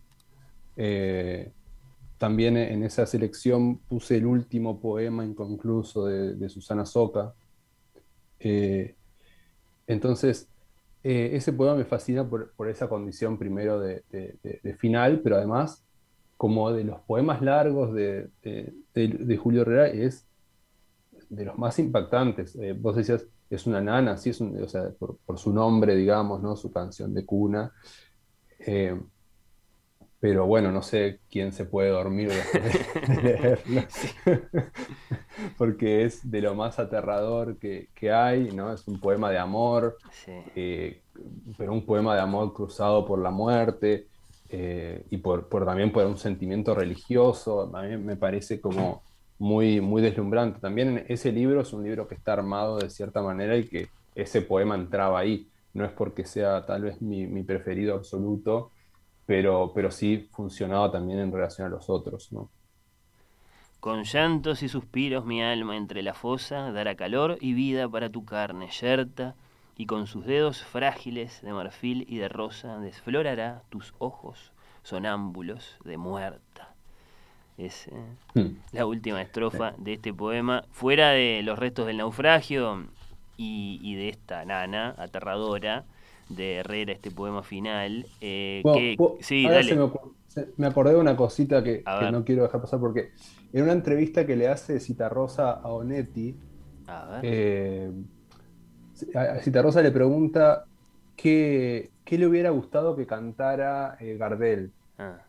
Eh, 0.75 1.51
también 2.17 2.57
en 2.57 2.83
esa 2.83 3.05
selección 3.05 3.77
puse 3.77 4.17
el 4.17 4.25
último 4.25 4.81
poema 4.81 5.23
inconcluso 5.23 6.05
de, 6.05 6.49
Susana 6.49 6.85
Soca. 6.85 7.33
Eh, 8.39 8.95
entonces, 9.87 10.49
eh, 11.03 11.29
ese 11.33 11.53
poema 11.53 11.75
me 11.75 11.85
fascina 11.85 12.27
por, 12.27 12.51
esa 12.67 12.89
condición 12.89 13.37
primero 13.37 13.79
de, 13.79 14.03
final, 14.77 15.21
pero 15.21 15.37
además, 15.37 15.85
como 16.39 16.71
de 16.71 16.85
los 16.85 17.01
poemas 17.01 17.41
largos 17.41 17.93
de, 17.93 18.29
Julio 19.37 19.63
Herrera, 19.63 19.87
es 19.87 20.25
de 21.29 21.43
los 21.43 21.57
más 21.57 21.77
impactantes. 21.79 22.55
Eh, 22.55 22.71
vos 22.71 22.95
decías, 22.95 23.27
es 23.49 23.67
una 23.67 23.81
nana, 23.81 24.15
sí, 24.15 24.29
es 24.29 24.39
o 24.39 24.69
sea, 24.69 24.89
por, 24.97 25.37
su 25.37 25.51
nombre, 25.51 25.97
digamos, 25.97 26.41
¿no? 26.41 26.55
su 26.55 26.71
canción 26.71 27.13
de 27.13 27.25
cuna. 27.25 27.73
Eh, 28.57 28.97
pero 30.21 30.45
bueno, 30.47 30.71
no 30.71 30.81
sé 30.81 31.19
quién 31.29 31.51
se 31.51 31.65
puede 31.65 31.89
dormir 31.89 32.29
después 32.29 33.07
de 33.09 33.21
leerlo, 33.21 33.81
porque 35.57 36.05
es 36.05 36.31
de 36.31 36.41
lo 36.41 36.55
más 36.55 36.79
aterrador 36.79 37.57
que, 37.59 38.11
hay, 38.13 38.53
¿no? 38.53 38.71
Es 38.71 38.87
un 38.87 39.01
poema 39.01 39.29
de 39.29 39.39
amor, 39.39 39.97
eh, 40.55 41.03
pero 41.57 41.73
un 41.73 41.85
poema 41.85 42.15
de 42.15 42.21
amor 42.21 42.53
cruzado 42.53 43.05
por 43.05 43.19
la 43.19 43.29
muerte 43.29 44.08
eh, 44.49 45.05
y 45.09 45.17
por, 45.17 45.47
también 45.65 45.91
por 45.91 46.05
un 46.05 46.17
sentimiento 46.17 46.73
religioso. 46.73 47.69
A 47.75 47.83
mí 47.83 47.97
me 47.97 48.15
parece 48.15 48.59
como 48.59 49.03
muy, 49.37 49.79
muy 49.81 50.01
deslumbrante. 50.01 50.59
También 50.59 51.05
ese 51.07 51.31
libro 51.31 51.61
es 51.61 51.71
un 51.73 51.83
libro 51.83 52.07
que 52.07 52.15
está 52.15 52.33
armado 52.33 52.77
de 52.77 52.89
cierta 52.89 53.21
manera 53.21 53.55
y 53.57 53.67
que 53.67 53.89
ese 54.15 54.41
poema 54.41 54.75
entraba 54.75 55.19
ahí. 55.19 55.47
No 55.73 55.85
es 55.85 55.91
porque 55.91 56.25
sea 56.25 56.65
tal 56.65 56.83
vez 56.83 57.01
mi, 57.01 57.43
preferido 57.43 57.95
absoluto, 57.95 58.71
pero, 59.25 59.71
pero 59.73 59.91
sí 59.91 60.27
funcionaba 60.31 60.91
también 60.91 61.19
en 61.19 61.31
relación 61.31 61.67
a 61.67 61.69
los 61.69 61.89
otros, 61.89 62.31
¿no? 62.31 62.49
Con 63.79 64.03
llantos 64.03 64.61
y 64.61 64.67
suspiros 64.67 65.25
mi 65.25 65.41
alma 65.41 65.77
entre 65.77 66.01
la 66.01 66.13
fosa 66.13 66.71
dará 66.73 66.95
calor 66.95 67.37
y 67.39 67.53
vida 67.53 67.87
para 67.87 68.09
tu 68.09 68.25
carne 68.25 68.67
yerta, 68.69 69.35
y 69.79 69.85
con 69.85 70.07
sus 70.07 70.25
dedos 70.25 70.61
frágiles 70.61 71.41
de 71.41 71.53
marfil 71.53 72.05
y 72.09 72.17
de 72.17 72.27
rosa 72.27 72.79
desflorará 72.79 73.63
tus 73.69 73.93
ojos 73.97 74.51
sonámbulos 74.83 75.77
de 75.85 75.95
muerta. 75.97 76.75
Es 77.57 77.87
eh, 77.87 77.93
hmm. 78.33 78.57
la 78.73 78.85
última 78.85 79.21
estrofa 79.21 79.75
de 79.77 79.93
este 79.93 80.13
poema, 80.13 80.65
fuera 80.71 81.11
de 81.11 81.43
los 81.43 81.57
restos 81.57 81.87
del 81.87 81.95
naufragio 81.95 82.87
y, 83.37 83.79
y 83.81 83.95
de 83.95 84.09
esta 84.09 84.43
nana 84.43 84.95
aterradora 84.97 85.85
de 86.27 86.55
Herrera, 86.55 86.91
este 86.91 87.09
poema 87.09 87.41
final. 87.41 88.05
Eh, 88.19 88.61
sí, 89.21 89.47
dale. 89.47 89.77
me, 90.57 90.67
acordé 90.67 90.91
de 90.91 90.99
una 90.99 91.15
cosita 91.15 91.63
que, 91.63 91.85
no 92.11 92.25
quiero 92.25 92.43
dejar 92.43 92.59
pasar 92.59 92.81
porque 92.81 93.11
en 93.53 93.63
una 93.63 93.71
entrevista 93.71 94.25
que 94.25 94.35
le 94.35 94.49
hace 94.49 94.81
Citarrosa 94.81 95.51
a 95.51 95.69
Onetti, 95.69 96.35
a 96.85 97.21
eh, 97.23 97.93
Citarrosa 99.41 99.81
le 99.81 99.91
pregunta 99.91 100.65
qué, 101.15 101.89
le 102.09 102.27
hubiera 102.27 102.49
gustado 102.49 102.95
que 102.95 103.05
cantara 103.05 103.97
eh, 103.99 104.17
Gardel, 104.17 104.71
ah. 104.97 105.19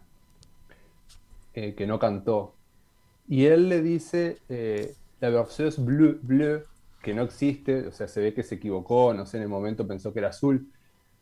que 1.53 1.87
no 1.87 1.99
cantó. 1.99 2.55
Y 3.29 3.47
él 3.47 3.69
le 3.69 3.81
dice, 3.83 4.39
la 5.21 5.31
versión 5.31 5.71
bleu, 5.85 6.19
bleu, 6.23 6.63
que 7.03 7.15
no 7.15 7.23
existe, 7.23 7.87
o 7.87 7.93
sea, 7.93 8.09
se 8.09 8.21
ve 8.21 8.35
que 8.35 8.43
se 8.43 8.57
equivocó, 8.57 9.15
no 9.15 9.25
sé, 9.25 9.37
en 9.37 9.45
el 9.45 9.49
momento 9.49 9.87
pensó 9.87 10.13
que 10.13 10.19
era 10.19 10.29
azul. 10.29 10.69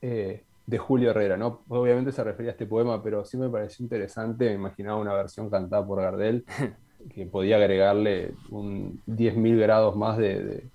Eh, 0.00 0.44
de 0.68 0.76
Julio 0.76 1.10
Herrera, 1.10 1.38
¿no? 1.38 1.62
Obviamente 1.68 2.12
se 2.12 2.22
refería 2.22 2.50
a 2.50 2.52
este 2.52 2.66
poema, 2.66 3.02
pero 3.02 3.24
sí 3.24 3.38
me 3.38 3.48
pareció 3.48 3.82
interesante, 3.82 4.44
me 4.50 4.52
imaginaba 4.52 5.00
una 5.00 5.14
versión 5.14 5.48
cantada 5.48 5.84
por 5.86 6.02
Gardel, 6.02 6.44
que 7.14 7.24
podía 7.24 7.56
agregarle 7.56 8.34
un 8.50 9.00
10.000 9.06 9.58
grados 9.58 9.96
más 9.96 10.18
de, 10.18 10.68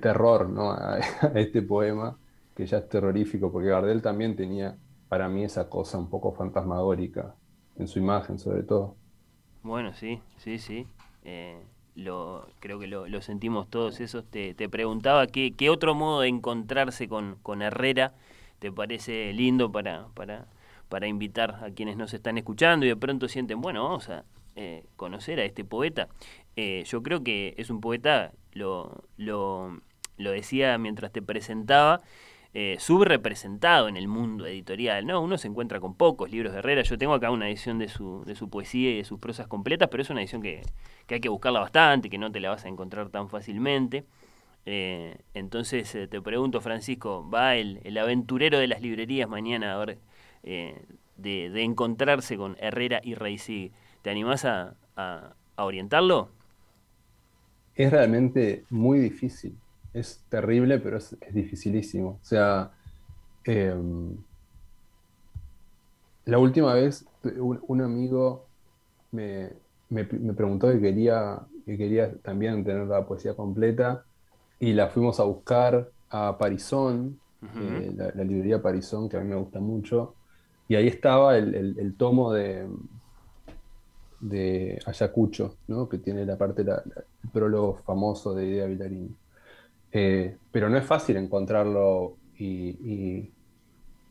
terror 0.00 0.48
¿no? 0.48 0.70
a, 0.72 0.98
este 1.34 1.62
poema, 1.62 2.16
que 2.56 2.66
ya 2.66 2.78
es 2.78 2.88
terrorífico, 2.88 3.52
porque 3.52 3.68
Gardel 3.68 4.02
también 4.02 4.36
tenía 4.36 4.76
para 5.08 5.28
mí 5.28 5.44
esa 5.44 5.68
cosa 5.68 5.98
un 5.98 6.10
poco 6.10 6.32
fantasmagórica 6.32 7.34
en 7.78 7.88
su 7.88 7.98
imagen 7.98 8.38
sobre 8.38 8.62
todo. 8.62 8.96
Bueno, 9.62 9.92
sí, 9.94 10.20
sí, 10.38 10.58
sí. 10.58 10.86
Eh, 11.24 11.60
lo, 11.94 12.46
creo 12.60 12.78
que 12.78 12.86
lo, 12.86 13.20
sentimos 13.22 13.68
todos 13.68 14.00
esos. 14.00 14.24
Te, 14.24 14.54
preguntaba 14.68 15.26
qué, 15.26 15.54
qué, 15.56 15.68
otro 15.70 15.94
modo 15.94 16.20
de 16.20 16.28
encontrarse 16.28 17.08
con, 17.08 17.36
con 17.42 17.62
Herrera 17.62 18.14
te 18.58 18.72
parece 18.72 19.32
lindo 19.32 19.70
para, 19.70 20.06
para, 20.14 20.46
para, 20.88 21.06
invitar 21.06 21.60
a 21.62 21.70
quienes 21.70 21.96
nos 21.96 22.12
están 22.14 22.38
escuchando 22.38 22.86
y 22.86 22.88
de 22.88 22.96
pronto 22.96 23.28
sienten, 23.28 23.60
bueno, 23.60 23.84
vamos 23.84 24.08
a 24.08 24.24
eh, 24.56 24.84
conocer 24.96 25.38
a 25.38 25.44
este 25.44 25.64
poeta. 25.64 26.08
Eh, 26.60 26.82
yo 26.86 27.04
creo 27.04 27.22
que 27.22 27.54
es 27.56 27.70
un 27.70 27.80
poeta, 27.80 28.32
lo, 28.52 29.04
lo, 29.16 29.80
lo 30.16 30.30
decía 30.32 30.76
mientras 30.76 31.12
te 31.12 31.22
presentaba, 31.22 32.00
eh, 32.52 32.74
subrepresentado 32.80 33.86
en 33.86 33.96
el 33.96 34.08
mundo 34.08 34.44
editorial, 34.44 35.06
¿no? 35.06 35.20
Uno 35.20 35.38
se 35.38 35.46
encuentra 35.46 35.78
con 35.78 35.94
pocos 35.94 36.32
libros 36.32 36.52
de 36.52 36.58
Herrera. 36.58 36.82
Yo 36.82 36.98
tengo 36.98 37.14
acá 37.14 37.30
una 37.30 37.48
edición 37.48 37.78
de 37.78 37.88
su, 37.88 38.24
de 38.24 38.34
su 38.34 38.50
poesía 38.50 38.90
y 38.90 38.96
de 38.96 39.04
sus 39.04 39.20
prosas 39.20 39.46
completas, 39.46 39.88
pero 39.88 40.02
es 40.02 40.10
una 40.10 40.20
edición 40.20 40.42
que, 40.42 40.62
hay 41.08 41.20
que 41.20 41.28
buscarla 41.28 41.60
bastante, 41.60 42.10
que 42.10 42.18
no 42.18 42.32
te 42.32 42.40
la 42.40 42.50
vas 42.50 42.64
a 42.64 42.68
encontrar 42.68 43.10
tan 43.10 43.28
fácilmente. 43.28 44.04
Eh, 44.66 45.16
entonces 45.34 45.94
eh, 45.94 46.08
te 46.08 46.20
pregunto, 46.20 46.60
Francisco, 46.60 47.28
¿va 47.30 47.54
el, 47.54 47.96
aventurero 47.96 48.58
de 48.58 48.66
las 48.66 48.82
librerías 48.82 49.28
mañana 49.28 49.74
a 49.74 49.78
ver 49.78 49.98
de, 51.16 51.62
encontrarse 51.62 52.36
con 52.36 52.56
Herrera 52.58 53.00
y 53.04 53.14
Reisig? 53.14 53.70
¿Te 54.02 54.10
animás 54.10 54.44
a, 54.44 54.74
a 54.96 55.64
orientarlo? 55.64 56.32
Es 57.78 57.90
realmente 57.90 58.64
muy 58.68 58.98
difícil 58.98 59.56
es 59.98 60.24
terrible, 60.28 60.78
pero 60.78 60.98
es, 60.98 61.16
dificilísimo. 61.32 62.18
O 62.22 62.24
sea, 62.24 62.70
em, 63.44 64.16
la 66.24 66.38
última 66.38 66.74
vez 66.74 67.06
un, 67.22 67.80
amigo 67.80 68.46
me, 69.12 69.50
preguntó 70.34 70.70
que 70.70 70.80
quería, 70.80 71.38
que 71.64 71.76
quería 71.76 72.14
también 72.18 72.64
tener 72.64 72.86
la 72.86 73.06
poesía 73.06 73.34
completa 73.34 74.04
y 74.60 74.72
la 74.72 74.88
fuimos 74.88 75.20
a 75.20 75.24
buscar 75.24 75.90
a 76.10 76.36
Parisón, 76.38 77.18
eh, 77.42 77.92
la, 77.96 78.24
librería 78.24 78.60
Parisón, 78.60 79.08
que 79.08 79.16
a 79.16 79.20
mí 79.20 79.28
me 79.28 79.36
gusta 79.36 79.60
mucho, 79.60 80.14
y 80.68 80.74
ahí 80.74 80.86
estaba 80.86 81.38
el, 81.38 81.94
tomo 81.96 82.32
de, 82.32 82.66
de 84.20 84.80
Ayacucho, 84.86 85.56
¿no? 85.68 85.88
que 85.88 85.98
tiene 85.98 86.24
la 86.26 86.36
parte, 86.36 86.62
el 86.62 87.30
prólogo 87.32 87.76
famoso 87.84 88.34
de 88.34 88.46
Idea 88.46 88.66
Villarini. 88.66 89.14
Eh, 89.92 90.36
pero 90.52 90.68
no 90.68 90.76
es 90.76 90.84
fácil 90.84 91.16
encontrarlo 91.16 92.16
y, 92.38 93.30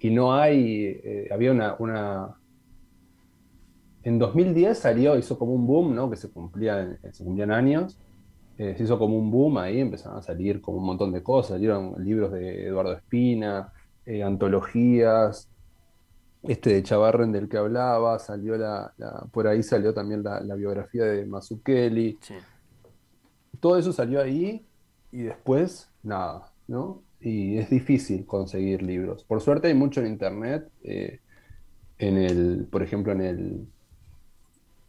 no 0.04 0.34
hay, 0.34 1.00
eh, 1.04 1.28
había 1.32 1.52
una, 1.52 2.36
En 4.04 4.20
2010 4.20 4.78
salió, 4.78 5.18
hizo 5.18 5.38
como 5.38 5.54
un 5.54 5.68
boom, 5.68 5.96
¿no? 5.96 6.10
Que 6.10 6.16
se, 6.16 6.30
cumplía, 6.30 6.98
se 7.12 7.24
cumplían 7.24 7.52
años, 7.52 7.98
eh, 8.58 8.76
se 8.78 8.84
hizo 8.84 8.98
como 8.98 9.18
un 9.18 9.30
boom 9.30 9.58
ahí, 9.58 9.80
empezaron 9.80 10.18
a 10.20 10.22
salir 10.22 10.62
como 10.62 10.78
un 10.78 10.86
montón 10.86 11.12
de 11.12 11.24
cosas, 11.24 11.52
salieron 11.52 11.96
libros 12.04 12.32
de 12.32 12.68
Eduardo 12.68 12.94
Espina, 12.94 13.74
antologías, 14.24 15.50
este 16.44 16.74
de 16.74 16.84
Chavarren 16.84 17.32
del 17.32 17.50
que 17.50 17.58
hablaba, 17.58 18.20
salió 18.20 18.58
la, 18.58 18.94
por 19.32 19.48
ahí 19.48 19.64
salió 19.64 19.94
también 19.94 20.24
la, 20.24 20.56
biografía 20.56 21.06
de 21.06 21.26
Mazukeli. 21.26 22.18
Todo 23.60 23.78
eso 23.78 23.92
salió 23.92 24.22
ahí 24.22 24.66
y 25.12 25.24
después 25.24 25.90
nada, 26.04 26.52
¿no? 26.68 27.04
Y 27.20 27.58
es 27.58 27.70
difícil 27.70 28.26
conseguir 28.26 28.82
libros. 28.82 29.24
Por 29.24 29.42
suerte 29.42 29.68
hay 29.68 29.74
mucho 29.74 30.02
en 30.02 30.08
internet, 30.08 30.70
eh, 30.84 31.20
en 31.98 32.18
el, 32.18 32.68
por 32.70 32.84
ejemplo, 32.84 33.12
en 33.14 33.22
el, 33.22 33.68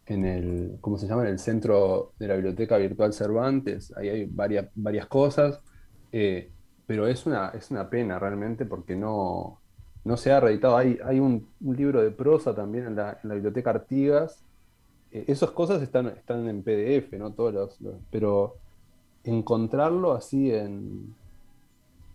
en 0.06 0.24
el, 0.24 0.78
¿cómo 0.80 0.98
se 0.98 1.06
llama? 1.06 1.22
En 1.22 1.28
el 1.28 1.38
centro 1.38 2.12
de 2.18 2.28
la 2.28 2.34
Biblioteca 2.34 2.76
Virtual 2.76 3.12
Cervantes, 3.12 3.92
ahí 3.96 4.08
hay 4.08 4.24
varias, 4.26 4.68
varias 4.74 5.06
cosas, 5.06 5.61
eh, 6.12 6.50
pero 6.87 7.06
es 7.06 7.26
una, 7.26 7.48
es 7.50 7.70
una 7.70 7.88
pena 7.88 8.18
realmente 8.18 8.66
porque 8.66 8.96
no, 8.96 9.61
no 10.09 10.16
se 10.16 10.33
ha 10.33 10.40
reeditado. 10.40 10.77
Hay, 10.79 11.21
un, 11.21 11.47
libro 11.61 12.01
de 12.03 12.11
prosa 12.11 12.55
también 12.55 12.87
en 12.87 12.97
la, 12.97 13.18
Biblioteca 13.23 13.71
Artigas. 13.71 14.42
Eh, 15.12 15.27
esas 15.29 15.51
cosas 15.51 15.83
están, 15.83 16.07
están 16.07 16.49
en 16.49 16.62
PDF, 16.62 17.12
¿no? 17.18 17.33
Todos 17.33 17.79
los 17.79 17.79
pero 18.11 18.57
encontrarlo 19.23 20.12
así 20.12 20.51
en... 20.51 21.14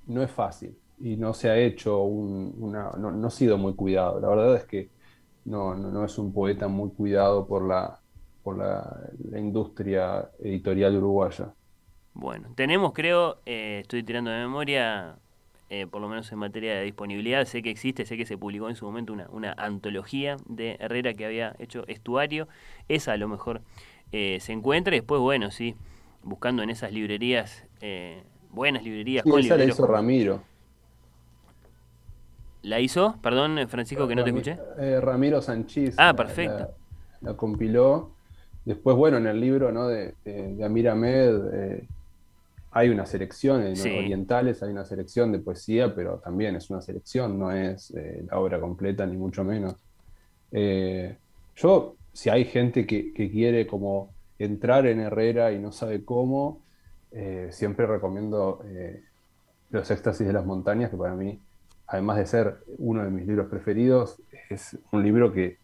no 0.08 0.24
es 0.24 0.32
fácil 0.32 0.76
y 1.00 1.18
no 1.18 1.36
se 1.36 1.52
ha 1.52 1.58
hecho 1.58 2.02
un, 2.02 2.56
una, 2.60 2.92
no, 2.98 3.28
ha 3.28 3.30
sido 3.30 3.60
muy 3.60 3.76
cuidado. 3.76 4.20
La 4.20 4.30
verdad 4.30 4.56
es 4.56 4.66
que 4.66 4.90
no, 5.46 5.76
no, 5.76 6.04
es 6.04 6.18
un 6.18 6.34
poeta 6.34 6.68
muy 6.68 6.90
cuidado 6.90 7.46
por 7.46 7.68
la, 7.68 8.00
por 8.42 8.58
la, 8.58 9.12
industria 9.38 10.30
editorial 10.40 10.98
uruguaya. 10.98 11.54
Bueno, 12.16 12.50
tenemos 12.56 12.94
creo, 12.94 13.38
eh, 13.46 13.80
estoy 13.82 14.02
tirando 14.02 14.32
de 14.32 14.40
memoria, 14.40 15.18
eh, 15.76 15.88
por 15.88 16.02
lo 16.02 16.08
menos 16.08 16.32
en 16.32 16.38
materia 16.38 16.76
de 16.76 16.84
disponibilidad, 16.84 17.46
sé 17.46 17.64
que 17.64 17.72
existe, 17.72 18.06
sé 18.06 18.16
que 18.16 18.28
se 18.28 18.38
publicó 18.38 18.70
en 18.70 18.76
su 18.76 18.86
momento 18.86 19.12
una, 19.12 19.28
una 19.32 19.54
antología 19.54 20.38
de 20.48 20.78
Herrera 20.80 21.16
que 21.16 21.26
había 21.26 21.56
hecho 21.58 21.84
estuario, 21.88 22.48
esa 22.90 23.14
a 23.14 23.18
lo 23.18 23.28
mejor 23.28 23.62
eh, 24.12 24.38
se 24.40 24.54
encuentra 24.54 24.96
y 24.96 25.00
después, 25.00 25.20
bueno, 25.20 25.50
sí, 25.50 25.74
buscando 26.22 26.62
en 26.62 26.70
esas 26.70 26.94
librerías, 26.94 27.66
eh, 27.82 28.22
buenas 28.52 28.84
librerías. 28.84 29.24
con 29.24 29.40
esa 29.40 29.58
la 29.58 29.64
hizo 29.64 29.88
Ramiro. 29.88 30.44
¿La 32.62 32.80
hizo? 32.80 33.16
Perdón, 33.24 33.68
Francisco, 33.68 34.08
que 34.08 34.14
no 34.14 34.24
te 34.24 34.30
escuché. 34.30 34.60
Ramiro 35.02 35.42
Sanchís. 35.42 35.96
Ah, 35.98 36.14
perfecto. 36.16 36.70
La, 37.22 37.34
compiló. 37.34 38.12
Después, 38.64 38.96
bueno, 38.96 39.18
en 39.18 39.26
el 39.26 39.40
libro 39.40 39.72
¿no? 39.72 39.88
de, 39.88 40.14
de, 40.24 40.64
Amir 40.64 40.88
Ahmed, 40.88 41.82
hay 42.76 42.90
una 42.90 43.06
selección 43.06 43.62
en 43.62 43.80
orientales, 43.80 44.64
hay 44.64 44.72
una 44.72 44.84
selección 44.84 45.32
de 45.32 45.38
poesía, 45.38 45.94
pero 45.94 46.18
también 46.18 46.56
es 46.56 46.72
una 46.72 46.82
selección, 46.82 47.38
no 47.38 47.52
es 47.52 47.92
eh, 47.92 48.26
la 48.30 48.40
obra 48.40 48.60
completa, 48.60 49.06
ni 49.06 49.16
mucho 49.16 49.44
menos. 49.44 49.76
Eh, 50.52 51.16
yo, 51.56 51.96
si 52.14 52.32
hay 52.32 52.46
gente 52.46 52.88
que, 52.88 53.14
quiere 53.14 53.68
como 53.68 54.12
entrar 54.40 54.88
en 54.88 55.02
Herrera 55.02 55.52
y 55.52 55.60
no 55.60 55.72
sabe 55.72 56.04
cómo, 56.04 56.62
eh, 57.12 57.50
siempre 57.52 57.86
recomiendo 57.86 58.64
Los 59.70 59.92
éxtasis 59.92 60.26
de 60.26 60.34
las 60.34 60.46
montañas, 60.46 60.90
que 60.90 60.98
para 60.98 61.14
mí, 61.14 61.40
además 61.86 62.18
de 62.18 62.26
ser 62.26 62.58
uno 62.80 63.04
de 63.04 63.12
mis 63.12 63.28
libros 63.28 63.50
preferidos, 63.50 64.20
es 64.50 64.78
un 64.92 65.04
libro 65.04 65.32
que, 65.32 65.60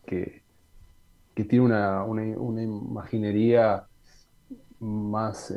tiene 1.34 1.62
una, 1.62 2.04
una, 2.04 2.62
imaginería 2.62 3.88
más 4.80 5.54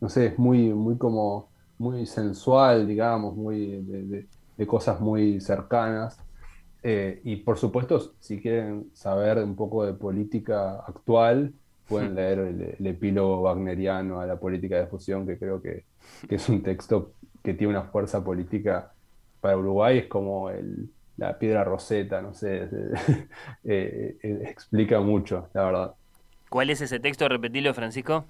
no 0.00 0.08
sé, 0.08 0.26
es 0.26 0.38
muy, 0.38 0.72
muy 0.72 0.96
como, 0.96 1.50
muy 1.78 2.06
sensual, 2.06 2.86
digamos, 2.86 3.36
muy 3.36 3.82
de, 3.82 4.66
cosas 4.66 5.00
muy 5.00 5.40
cercanas. 5.40 6.18
Eh, 6.82 7.20
y 7.24 7.36
por 7.36 7.58
supuesto, 7.58 8.12
si 8.20 8.40
quieren 8.40 8.90
saber 8.94 9.38
un 9.38 9.56
poco 9.56 9.84
de 9.84 9.94
política 9.94 10.76
actual, 10.86 11.52
pueden 11.88 12.14
leer 12.14 12.38
el, 12.78 12.86
epílogo 12.86 13.42
wagneriano 13.42 14.20
a 14.20 14.26
la 14.26 14.38
política 14.38 14.76
de 14.76 14.86
fusión, 14.86 15.26
que 15.26 15.38
creo 15.38 15.60
que, 15.60 15.84
es 16.28 16.48
un 16.48 16.62
texto 16.62 17.12
que 17.42 17.54
tiene 17.54 17.72
una 17.72 17.84
fuerza 17.84 18.24
política 18.24 18.92
para 19.40 19.56
Uruguay, 19.56 19.98
es 19.98 20.06
como 20.06 20.50
la 21.16 21.38
piedra 21.38 21.64
roseta, 21.64 22.22
no 22.22 22.34
sé, 22.34 22.68
eh, 23.64 24.16
eh, 24.22 24.42
explica 24.44 25.00
mucho, 25.00 25.48
la 25.54 25.64
verdad. 25.64 25.94
¿Cuál 26.48 26.70
es 26.70 26.80
ese 26.80 26.98
texto? 26.98 27.28
Repetilo, 27.28 27.74
Francisco 27.74 28.24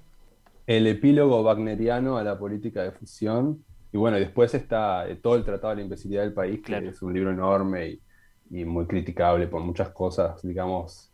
el 0.68 0.86
epílogo 0.86 1.40
wagneriano 1.40 2.18
a 2.18 2.22
la 2.22 2.38
política 2.38 2.82
de 2.82 2.92
fusión. 2.92 3.64
Y 3.90 3.96
bueno, 3.96 4.18
después 4.18 4.52
está 4.52 5.08
eh, 5.08 5.16
todo 5.16 5.34
el 5.36 5.42
Tratado 5.42 5.70
de 5.70 5.76
la 5.76 5.82
Imbecilidad 5.82 6.22
del 6.22 6.34
País, 6.34 6.60
que 6.60 6.76
es 6.76 7.00
un 7.00 7.14
libro 7.14 7.30
enorme 7.30 8.00
y, 8.50 8.64
muy 8.64 8.86
criticable 8.86 9.46
por 9.46 9.62
muchas 9.62 9.88
cosas, 9.90 10.42
digamos, 10.42 11.10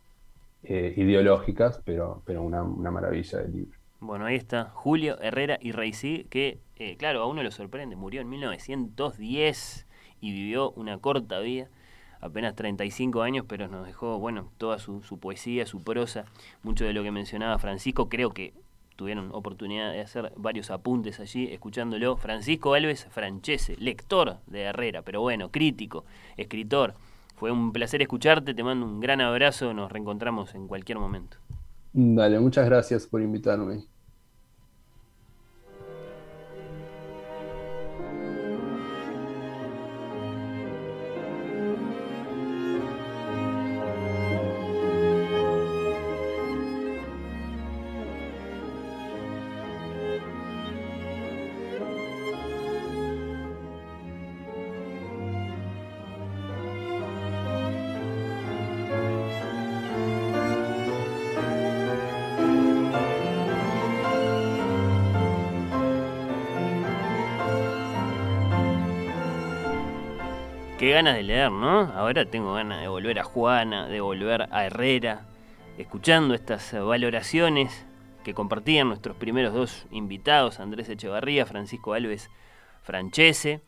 eh, 0.63 0.93
ideológicas, 0.97 1.81
pero, 1.85 2.21
pero 2.25 2.43
una, 2.43 2.63
maravilla 2.63 3.39
de 3.39 3.47
libro. 3.47 3.79
Bueno, 4.01 4.25
ahí 4.25 4.35
está 4.35 4.71
Julio 4.73 5.17
Herrera 5.21 5.57
y 5.61 5.71
Reisí, 5.71 6.27
que, 6.29 6.59
eh, 6.75 6.97
claro, 6.97 7.21
a 7.21 7.27
uno 7.27 7.41
lo 7.41 7.51
sorprende, 7.51 7.95
murió 7.95 8.19
en 8.19 8.29
1910 8.29 9.87
y 10.19 10.33
vivió 10.33 10.71
una 10.71 10.97
corta 10.97 11.39
vida, 11.39 11.69
apenas 12.19 12.55
35 12.55 13.21
años, 13.21 13.45
pero 13.47 13.69
nos 13.69 13.87
dejó, 13.87 14.19
bueno, 14.19 14.51
toda 14.57 14.79
su, 14.79 15.01
su 15.01 15.17
poesía, 15.17 15.65
su 15.65 15.81
prosa, 15.81 16.25
mucho 16.61 16.83
de 16.83 16.91
lo 16.91 17.03
que 17.03 17.11
mencionaba 17.11 17.57
Francisco, 17.57 18.09
creo 18.09 18.31
que 18.31 18.53
tuvieron 18.95 19.29
oportunidad 19.33 19.91
de 19.91 20.01
hacer 20.01 20.31
varios 20.35 20.71
apuntes 20.71 21.19
allí, 21.19 21.47
escuchándolo. 21.51 22.17
Francisco 22.17 22.73
Alves 22.73 23.07
Franchese, 23.11 23.75
lector 23.77 24.37
de 24.47 24.61
Herrera, 24.61 25.01
pero 25.01 25.21
bueno, 25.21 25.49
crítico, 25.51 26.05
escritor. 26.37 26.93
Fue 27.35 27.51
un 27.51 27.73
placer 27.73 28.01
escucharte, 28.01 28.53
te 28.53 28.63
mando 28.63 28.85
un 28.85 28.99
gran 28.99 29.21
abrazo, 29.21 29.73
nos 29.73 29.91
reencontramos 29.91 30.55
en 30.55 30.67
cualquier 30.67 30.99
momento. 30.99 31.37
Dale, 31.93 32.39
muchas 32.39 32.65
gracias 32.65 33.07
por 33.07 33.21
invitarme. 33.21 33.85
Qué 70.85 70.91
ganas 70.91 71.15
de 71.15 71.23
leer, 71.23 71.51
¿no? 71.51 71.79
Ahora 71.95 72.25
tengo 72.25 72.53
ganas 72.53 72.79
de 72.79 72.87
volver 72.87 73.17
a 73.17 73.23
Juana, 73.23 73.87
de 73.87 74.01
volver 74.01 74.47
a 74.51 74.65
Herrera, 74.67 75.25
escuchando 75.79 76.35
estas 76.35 76.73
valoraciones 76.73 77.87
que 78.23 78.35
compartían 78.35 78.89
nuestros 78.89 79.17
primeros 79.17 79.51
dos 79.51 79.87
invitados, 79.89 80.59
Andrés 80.59 80.87
Echevarría, 80.87 81.47
Francisco 81.47 81.93
Alves 81.93 82.29
Franchese. 82.83 83.61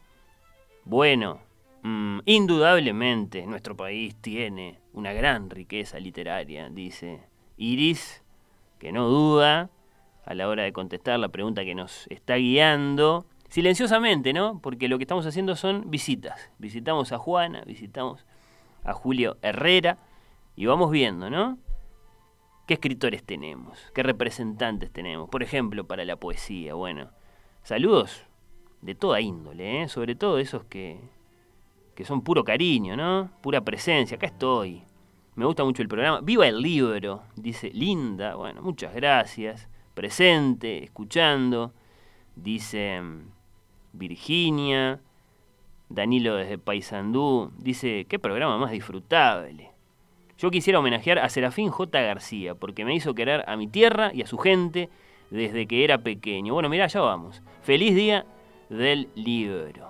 Bueno, 0.86 1.40
mm, 1.82 2.20
indudablemente 2.26 3.48
nuestro 3.48 3.76
país 3.76 4.14
tiene 4.22 4.78
una 4.94 5.12
gran 5.12 5.50
riqueza 5.50 6.00
literaria, 6.00 6.70
dice 6.70 7.24
Iris, 7.58 8.22
que 8.78 8.92
no 8.92 9.08
duda 9.08 9.72
a 10.24 10.36
la 10.36 10.48
hora 10.48 10.62
de 10.62 10.72
contestar 10.72 11.18
la 11.18 11.30
pregunta 11.30 11.66
que 11.66 11.74
nos 11.74 12.06
está 12.12 12.36
guiando 12.36 13.26
silenciosamente, 13.50 14.34
¿no? 14.34 14.60
Porque 14.62 14.88
lo 14.88 14.98
que 14.98 15.04
estamos 15.04 15.26
haciendo 15.26 15.56
son 15.56 15.90
visitas. 15.90 16.52
Visitamos 16.58 17.12
a 17.12 17.18
Juana, 17.18 17.64
visitamos 17.66 18.26
a 18.84 18.94
Julio 18.94 19.38
Herrera 19.42 19.98
y 20.56 20.66
vamos 20.66 20.92
viendo, 20.92 21.30
¿no? 21.30 21.58
¿Qué 22.66 22.74
escritores 22.74 23.24
tenemos? 23.24 23.80
¿Qué 23.94 24.04
representantes 24.04 24.92
tenemos? 24.92 25.30
Por 25.30 25.44
ejemplo, 25.44 25.88
para 25.88 26.04
la 26.04 26.18
poesía, 26.18 26.74
bueno, 26.74 27.12
saludos 27.64 28.26
de 28.82 28.94
toda 28.94 29.22
índole, 29.22 29.84
¿eh? 29.84 29.88
sobre 29.88 30.16
todo 30.16 30.38
esos 30.38 30.66
que, 30.66 31.00
que 31.96 32.04
son 32.04 32.24
puro 32.24 32.44
cariño, 32.44 32.98
¿no? 32.98 33.32
Pura 33.42 33.62
presencia, 33.62 34.18
acá 34.18 34.28
estoy. 34.28 34.84
Me 35.36 35.46
gusta 35.46 35.64
mucho 35.64 35.82
el 35.82 35.88
programa. 35.88 36.20
Viva 36.22 36.48
el 36.48 36.60
libro, 36.62 37.24
dice 37.36 37.70
Linda. 37.70 38.36
Bueno, 38.36 38.62
muchas 38.64 38.94
gracias. 38.94 39.70
Presente, 39.94 40.84
escuchando. 40.84 41.74
Dice 42.36 43.02
Virginia, 43.98 45.00
Danilo 45.90 46.36
desde 46.36 46.58
Paysandú, 46.58 47.52
dice, 47.58 48.06
qué 48.08 48.20
programa 48.20 48.58
más 48.58 48.72
disfrutable. 48.72 49.72
Yo 50.38 50.52
quisiera 50.52 50.80
homenajear 50.80 51.20
a 51.20 51.30
Serafín 51.30 51.70
J. 51.70 52.02
García, 52.02 52.54
porque 52.54 52.86
me 52.86 52.94
hizo 52.94 53.16
querer 53.16 53.44
a 53.48 53.58
mi 53.58 53.68
tierra 53.68 54.12
y 54.14 54.22
a 54.22 54.28
su 54.28 54.38
gente 54.38 54.90
desde 55.32 55.66
que 55.66 55.84
era 55.84 55.98
pequeño. 55.98 56.54
Bueno, 56.54 56.70
mira, 56.70 56.88
ya 56.88 57.02
vamos. 57.02 57.42
Feliz 57.64 57.96
día 57.96 58.26
del 58.70 59.10
libro. 59.16 59.90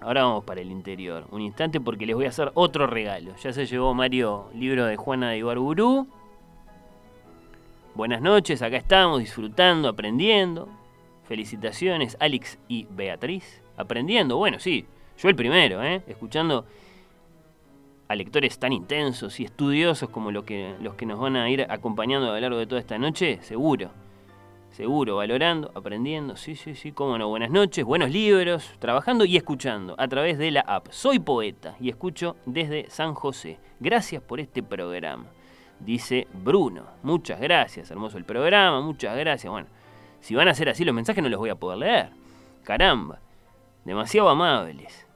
Ahora 0.00 0.24
vamos 0.24 0.44
para 0.44 0.60
el 0.60 0.70
interior. 0.70 1.26
Un 1.30 1.40
instante 1.40 1.80
porque 1.80 2.06
les 2.06 2.16
voy 2.16 2.26
a 2.26 2.30
hacer 2.30 2.50
otro 2.54 2.86
regalo. 2.86 3.34
Ya 3.36 3.52
se 3.52 3.66
llevó 3.66 3.94
Mario 3.94 4.50
libro 4.54 4.84
de 4.84 4.96
Juana 4.96 5.30
de 5.30 5.38
Ibarburu. 5.38 6.06
Buenas 7.94 8.20
noches, 8.20 8.62
acá 8.62 8.76
estamos 8.76 9.20
disfrutando, 9.20 9.88
aprendiendo. 9.88 10.68
Felicitaciones, 11.32 12.14
Alex 12.20 12.58
y 12.68 12.86
Beatriz. 12.90 13.62
Aprendiendo, 13.78 14.36
bueno, 14.36 14.58
sí, 14.58 14.84
yo 15.16 15.30
el 15.30 15.34
primero, 15.34 15.82
¿eh? 15.82 16.02
escuchando 16.06 16.66
a 18.06 18.14
lectores 18.14 18.58
tan 18.58 18.74
intensos 18.74 19.40
y 19.40 19.44
estudiosos 19.44 20.10
como 20.10 20.30
lo 20.30 20.44
que, 20.44 20.74
los 20.82 20.94
que 20.94 21.06
nos 21.06 21.18
van 21.18 21.36
a 21.36 21.48
ir 21.48 21.64
acompañando 21.70 22.28
a 22.28 22.34
lo 22.34 22.40
largo 22.40 22.58
de 22.58 22.66
toda 22.66 22.82
esta 22.82 22.98
noche, 22.98 23.38
seguro. 23.40 23.88
Seguro, 24.72 25.16
valorando, 25.16 25.72
aprendiendo, 25.74 26.36
sí, 26.36 26.54
sí, 26.54 26.74
sí, 26.74 26.92
cómo 26.92 27.16
no. 27.16 27.30
Buenas 27.30 27.50
noches, 27.50 27.82
buenos 27.82 28.10
libros, 28.10 28.70
trabajando 28.78 29.24
y 29.24 29.38
escuchando 29.38 29.94
a 29.96 30.08
través 30.08 30.36
de 30.36 30.50
la 30.50 30.60
app. 30.60 30.88
Soy 30.90 31.18
poeta 31.18 31.76
y 31.80 31.88
escucho 31.88 32.36
desde 32.44 32.90
San 32.90 33.14
José. 33.14 33.58
Gracias 33.80 34.22
por 34.22 34.38
este 34.38 34.62
programa. 34.62 35.24
Dice 35.80 36.28
Bruno. 36.44 36.82
Muchas 37.02 37.40
gracias, 37.40 37.90
hermoso 37.90 38.18
el 38.18 38.26
programa, 38.26 38.82
muchas 38.82 39.16
gracias. 39.16 39.50
Bueno, 39.50 39.68
si 40.22 40.36
van 40.36 40.48
a 40.48 40.54
ser 40.54 40.68
así 40.68 40.84
los 40.84 40.94
mensajes 40.94 41.22
no 41.22 41.28
los 41.28 41.40
voy 41.40 41.50
a 41.50 41.56
poder 41.56 41.78
leer. 41.78 42.10
Caramba, 42.62 43.18
demasiado 43.84 44.28
amables. 44.28 45.06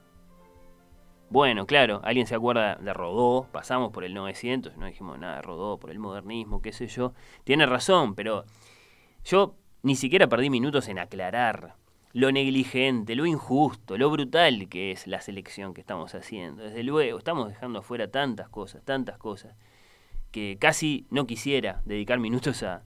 Bueno, 1.30 1.64
claro, 1.64 2.00
alguien 2.04 2.26
se 2.26 2.34
acuerda 2.34 2.74
de 2.74 2.92
Rodó, 2.92 3.46
pasamos 3.52 3.92
por 3.92 4.04
el 4.04 4.14
900, 4.14 4.76
no 4.76 4.86
dijimos 4.86 5.18
nada 5.18 5.36
de 5.36 5.42
Rodó, 5.42 5.78
por 5.78 5.90
el 5.90 6.00
modernismo, 6.00 6.60
qué 6.60 6.72
sé 6.72 6.88
yo. 6.88 7.14
Tiene 7.44 7.66
razón, 7.66 8.16
pero 8.16 8.44
yo 9.24 9.54
ni 9.82 9.94
siquiera 9.94 10.26
perdí 10.26 10.50
minutos 10.50 10.88
en 10.88 10.98
aclarar 10.98 11.76
lo 12.12 12.32
negligente, 12.32 13.14
lo 13.14 13.26
injusto, 13.26 13.98
lo 13.98 14.10
brutal 14.10 14.68
que 14.68 14.90
es 14.90 15.06
la 15.06 15.20
selección 15.20 15.72
que 15.72 15.82
estamos 15.82 16.16
haciendo. 16.16 16.64
Desde 16.64 16.82
luego, 16.82 17.18
estamos 17.18 17.48
dejando 17.48 17.78
afuera 17.78 18.10
tantas 18.10 18.48
cosas, 18.48 18.84
tantas 18.84 19.18
cosas, 19.18 19.54
que 20.32 20.56
casi 20.58 21.06
no 21.10 21.26
quisiera 21.28 21.82
dedicar 21.84 22.18
minutos 22.18 22.64
a, 22.64 22.82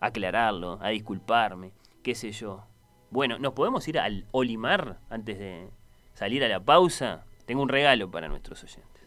aclararlo, 0.00 0.78
a 0.80 0.88
disculparme, 0.88 1.72
qué 2.02 2.14
sé 2.14 2.32
yo. 2.32 2.64
Bueno, 3.10 3.38
¿nos 3.38 3.52
podemos 3.52 3.86
ir 3.88 3.98
al 3.98 4.26
Olimar 4.32 4.98
antes 5.10 5.38
de 5.38 5.70
salir 6.14 6.44
a 6.44 6.48
la 6.48 6.60
pausa? 6.60 7.24
Tengo 7.44 7.62
un 7.62 7.68
regalo 7.68 8.10
para 8.10 8.28
nuestros 8.28 8.62
oyentes. 8.64 9.02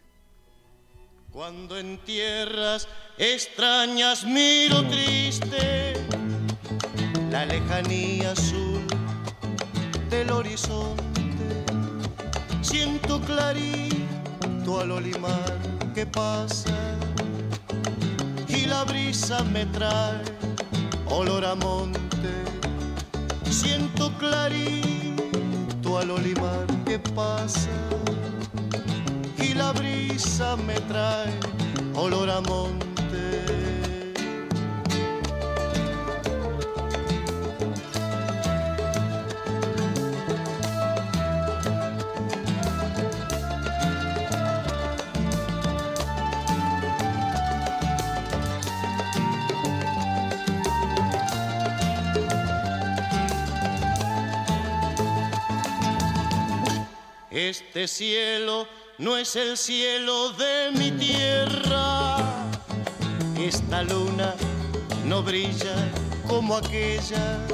Cuando 1.32 1.78
en 1.80 1.98
tierras 2.00 2.88
extrañas 3.18 4.24
miro 4.24 4.84
triste 4.84 5.94
la 7.32 7.46
lejanía 7.46 8.32
azul 8.34 8.86
del 10.12 10.30
horizonte. 10.30 11.04
Siento 12.62 13.20
clarito 13.22 14.80
al 14.80 14.92
olimar 14.92 15.58
que 15.96 16.06
pasa 16.06 16.98
y 18.48 18.66
la 18.68 18.84
brisa 18.84 19.44
me 19.46 19.66
trae 19.66 20.43
olor 21.13 21.45
a 21.45 21.56
monte. 21.56 22.34
Siento 23.49 24.12
clarito 24.17 25.97
al 25.99 26.10
olimar 26.12 26.65
que 26.86 26.97
pasa 26.99 27.69
y 29.38 29.54
la 29.54 29.71
brisa 29.73 30.56
me 30.56 30.80
trae 30.82 31.34
olor 31.95 32.30
a 32.30 32.41
monte. 32.41 33.73
Este 57.54 57.88
cielo 57.88 58.68
no 58.98 59.16
es 59.16 59.36
el 59.36 59.58
cielo 59.58 60.32
de 60.32 60.72
mi 60.76 60.89
tierra. 60.89 62.18
Esta 63.39 63.84
luna 63.84 64.34
no 65.06 65.22
brilla 65.22 65.76
como 66.28 66.58
aquella, 66.58 67.46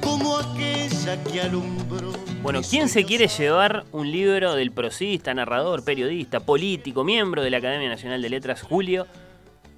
como 0.00 0.38
aquella 0.38 1.22
que 1.24 1.42
alumbró. 1.42 2.12
Bueno, 2.40 2.62
¿quién 2.62 2.88
se 2.88 3.04
quiere 3.04 3.28
llevar 3.28 3.84
un 3.92 4.10
libro 4.10 4.54
del 4.54 4.72
prosista, 4.72 5.34
narrador, 5.34 5.84
periodista, 5.84 6.40
político, 6.40 7.04
miembro 7.04 7.42
de 7.42 7.50
la 7.50 7.58
Academia 7.58 7.90
Nacional 7.90 8.22
de 8.22 8.30
Letras, 8.30 8.62
Julio 8.62 9.06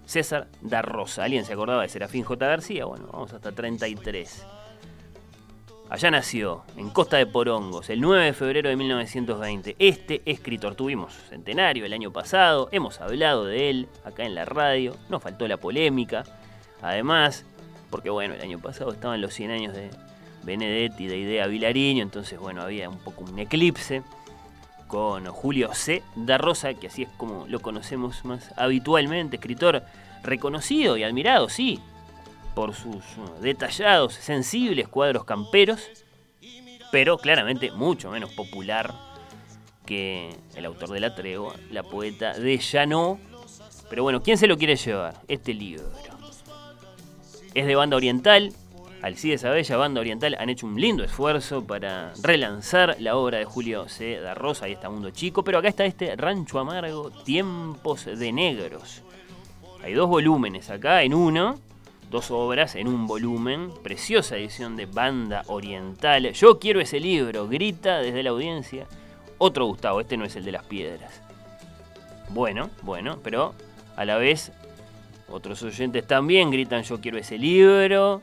César 0.06 0.46
da 0.60 0.82
Rosa? 0.82 1.24
¿Alguien 1.24 1.44
se 1.44 1.52
acordaba 1.52 1.82
de 1.82 1.88
Serafín 1.88 2.22
J. 2.22 2.46
García? 2.46 2.84
Bueno, 2.84 3.08
vamos 3.12 3.32
hasta 3.32 3.50
33. 3.50 4.46
Allá 5.90 6.10
nació, 6.10 6.64
en 6.76 6.90
Costa 6.90 7.16
de 7.16 7.24
Porongos, 7.24 7.88
el 7.88 8.02
9 8.02 8.26
de 8.26 8.32
febrero 8.34 8.68
de 8.68 8.76
1920. 8.76 9.74
Este 9.78 10.20
escritor, 10.26 10.74
tuvimos 10.74 11.14
centenario 11.30 11.86
el 11.86 11.94
año 11.94 12.12
pasado, 12.12 12.68
hemos 12.72 13.00
hablado 13.00 13.46
de 13.46 13.70
él 13.70 13.88
acá 14.04 14.24
en 14.24 14.34
la 14.34 14.44
radio, 14.44 14.94
nos 15.08 15.22
faltó 15.22 15.48
la 15.48 15.56
polémica. 15.56 16.24
Además, 16.82 17.46
porque 17.88 18.10
bueno, 18.10 18.34
el 18.34 18.42
año 18.42 18.58
pasado 18.58 18.92
estaban 18.92 19.22
los 19.22 19.32
100 19.32 19.50
años 19.50 19.72
de 19.72 19.88
Benedetti, 20.42 21.06
de 21.06 21.16
Idea 21.16 21.46
Vilariño, 21.46 22.02
entonces 22.02 22.38
bueno, 22.38 22.60
había 22.60 22.90
un 22.90 22.98
poco 22.98 23.24
un 23.24 23.38
eclipse 23.38 24.02
con 24.88 25.24
Julio 25.24 25.72
C. 25.72 26.02
da 26.16 26.36
Rosa, 26.36 26.74
que 26.74 26.88
así 26.88 27.04
es 27.04 27.08
como 27.16 27.46
lo 27.48 27.60
conocemos 27.60 28.26
más 28.26 28.52
habitualmente, 28.58 29.36
escritor 29.36 29.82
reconocido 30.22 30.98
y 30.98 31.04
admirado, 31.04 31.48
sí, 31.48 31.80
por 32.58 32.74
sus 32.74 33.04
detallados, 33.40 34.14
sensibles 34.14 34.88
cuadros 34.88 35.22
camperos, 35.22 35.88
pero 36.90 37.16
claramente 37.16 37.70
mucho 37.70 38.10
menos 38.10 38.32
popular 38.32 38.92
que 39.86 40.34
el 40.56 40.64
autor 40.64 40.88
de 40.88 40.98
La 40.98 41.14
Tregua, 41.14 41.54
la 41.70 41.84
poeta 41.84 42.36
de 42.36 42.58
Llano. 42.58 43.20
Pero 43.88 44.02
bueno, 44.02 44.24
¿quién 44.24 44.38
se 44.38 44.48
lo 44.48 44.58
quiere 44.58 44.74
llevar? 44.74 45.22
Este 45.28 45.54
libro. 45.54 45.84
Es 47.54 47.64
de 47.64 47.76
banda 47.76 47.96
oriental. 47.96 48.52
Alcides 49.02 49.44
Abella, 49.44 49.76
banda 49.76 50.00
oriental, 50.00 50.36
han 50.40 50.50
hecho 50.50 50.66
un 50.66 50.80
lindo 50.80 51.04
esfuerzo 51.04 51.64
para 51.64 52.12
relanzar 52.24 52.96
la 52.98 53.14
obra 53.14 53.38
de 53.38 53.44
Julio 53.44 53.88
C. 53.88 54.18
da 54.18 54.34
Rosa. 54.34 54.64
Ahí 54.64 54.72
está 54.72 54.90
Mundo 54.90 55.10
Chico. 55.10 55.44
Pero 55.44 55.58
acá 55.58 55.68
está 55.68 55.84
este 55.84 56.16
Rancho 56.16 56.58
Amargo, 56.58 57.12
Tiempos 57.24 58.06
de 58.06 58.32
Negros. 58.32 59.04
Hay 59.80 59.94
dos 59.94 60.08
volúmenes 60.08 60.70
acá 60.70 61.04
en 61.04 61.14
uno 61.14 61.67
dos 62.10 62.30
obras 62.30 62.74
en 62.74 62.88
un 62.88 63.06
volumen, 63.06 63.70
preciosa 63.82 64.36
edición 64.36 64.76
de 64.76 64.86
banda 64.86 65.42
oriental. 65.46 66.32
Yo 66.32 66.58
quiero 66.58 66.80
ese 66.80 67.00
libro, 67.00 67.48
grita 67.48 67.98
desde 67.98 68.22
la 68.22 68.30
audiencia. 68.30 68.86
Otro 69.38 69.66
Gustavo, 69.66 70.00
este 70.00 70.16
no 70.16 70.24
es 70.24 70.34
el 70.36 70.44
de 70.44 70.52
las 70.52 70.64
piedras. 70.64 71.22
Bueno, 72.30 72.70
bueno, 72.82 73.18
pero 73.22 73.54
a 73.96 74.04
la 74.04 74.16
vez 74.16 74.52
otros 75.30 75.62
oyentes 75.62 76.06
también 76.06 76.50
gritan 76.50 76.82
yo 76.82 77.00
quiero 77.00 77.18
ese 77.18 77.38
libro. 77.38 78.22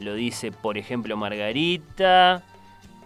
Lo 0.00 0.14
dice, 0.14 0.50
por 0.52 0.78
ejemplo, 0.78 1.16
Margarita. 1.16 2.42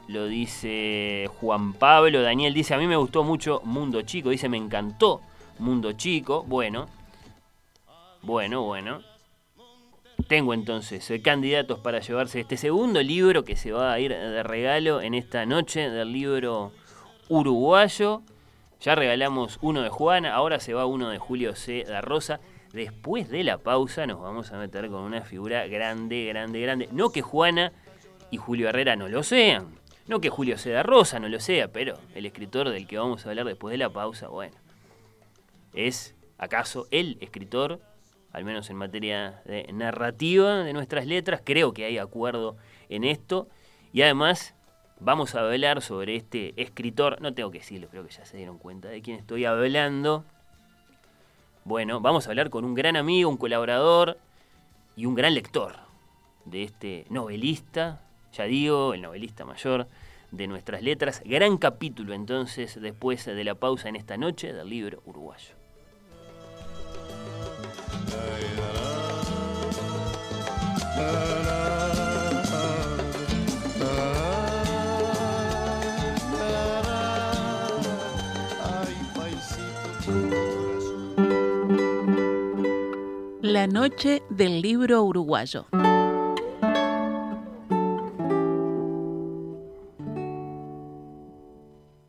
Lo 0.06 0.26
dice 0.26 1.28
Juan 1.40 1.74
Pablo. 1.74 2.22
Daniel 2.22 2.54
dice, 2.54 2.74
a 2.74 2.78
mí 2.78 2.86
me 2.86 2.96
gustó 2.96 3.24
mucho 3.24 3.60
Mundo 3.64 4.02
Chico. 4.02 4.30
Dice, 4.30 4.48
me 4.48 4.56
encantó 4.56 5.20
Mundo 5.58 5.92
Chico. 5.92 6.44
Bueno, 6.44 6.86
bueno, 8.22 8.62
bueno. 8.62 9.00
Tengo 10.26 10.52
entonces 10.52 11.10
eh, 11.10 11.22
candidatos 11.22 11.78
para 11.78 12.00
llevarse 12.00 12.40
este 12.40 12.58
segundo 12.58 13.02
libro 13.02 13.44
que 13.44 13.56
se 13.56 13.72
va 13.72 13.92
a 13.92 14.00
ir 14.00 14.12
de 14.12 14.42
regalo 14.42 15.00
en 15.00 15.14
esta 15.14 15.46
noche 15.46 15.88
del 15.88 16.12
libro 16.12 16.72
uruguayo. 17.28 18.22
Ya 18.80 18.94
regalamos 18.94 19.58
uno 19.62 19.82
de 19.82 19.88
Juana, 19.88 20.34
ahora 20.34 20.60
se 20.60 20.74
va 20.74 20.84
uno 20.84 21.08
de 21.08 21.18
Julio 21.18 21.54
C. 21.54 21.84
da 21.84 22.02
Rosa. 22.02 22.40
Después 22.72 23.30
de 23.30 23.42
la 23.42 23.58
pausa 23.58 24.06
nos 24.06 24.20
vamos 24.20 24.52
a 24.52 24.58
meter 24.58 24.88
con 24.90 25.00
una 25.00 25.22
figura 25.22 25.66
grande, 25.66 26.26
grande, 26.26 26.60
grande. 26.60 26.88
No 26.92 27.10
que 27.10 27.22
Juana 27.22 27.72
y 28.30 28.36
Julio 28.36 28.68
Herrera 28.68 28.96
no 28.96 29.08
lo 29.08 29.22
sean. 29.22 29.68
No 30.08 30.20
que 30.20 30.28
Julio 30.28 30.58
C. 30.58 30.70
da 30.70 30.82
Rosa 30.82 31.18
no 31.18 31.28
lo 31.28 31.40
sea, 31.40 31.68
pero 31.68 31.96
el 32.14 32.26
escritor 32.26 32.68
del 32.68 32.86
que 32.86 32.98
vamos 32.98 33.24
a 33.24 33.30
hablar 33.30 33.46
después 33.46 33.72
de 33.72 33.78
la 33.78 33.88
pausa, 33.88 34.28
bueno, 34.28 34.56
es 35.72 36.14
acaso 36.36 36.86
el 36.90 37.16
escritor 37.20 37.80
al 38.32 38.44
menos 38.44 38.70
en 38.70 38.76
materia 38.76 39.42
de 39.44 39.70
narrativa 39.72 40.64
de 40.64 40.72
nuestras 40.72 41.06
letras. 41.06 41.40
Creo 41.44 41.72
que 41.72 41.84
hay 41.84 41.98
acuerdo 41.98 42.56
en 42.88 43.04
esto. 43.04 43.48
Y 43.92 44.02
además 44.02 44.54
vamos 45.00 45.34
a 45.34 45.40
hablar 45.40 45.82
sobre 45.82 46.16
este 46.16 46.60
escritor, 46.60 47.20
no 47.20 47.34
tengo 47.34 47.50
que 47.50 47.58
decirlo, 47.58 47.88
creo 47.88 48.04
que 48.04 48.10
ya 48.10 48.24
se 48.24 48.36
dieron 48.36 48.58
cuenta 48.58 48.88
de 48.88 49.00
quién 49.00 49.18
estoy 49.18 49.44
hablando. 49.44 50.24
Bueno, 51.64 52.00
vamos 52.00 52.26
a 52.26 52.30
hablar 52.30 52.50
con 52.50 52.64
un 52.64 52.74
gran 52.74 52.96
amigo, 52.96 53.30
un 53.30 53.36
colaborador 53.36 54.18
y 54.96 55.06
un 55.06 55.14
gran 55.14 55.34
lector 55.34 55.76
de 56.44 56.64
este 56.64 57.04
novelista, 57.10 58.00
ya 58.32 58.44
digo, 58.44 58.94
el 58.94 59.02
novelista 59.02 59.44
mayor 59.44 59.86
de 60.30 60.46
nuestras 60.46 60.82
letras. 60.82 61.22
Gran 61.24 61.58
capítulo 61.58 62.14
entonces 62.14 62.80
después 62.80 63.24
de 63.24 63.44
la 63.44 63.54
pausa 63.54 63.88
en 63.88 63.96
esta 63.96 64.16
noche 64.16 64.52
del 64.52 64.68
libro 64.68 65.02
uruguayo. 65.06 65.57
La 83.40 83.66
noche 83.66 84.22
del 84.28 84.60
libro 84.60 85.02
uruguayo. 85.04 85.66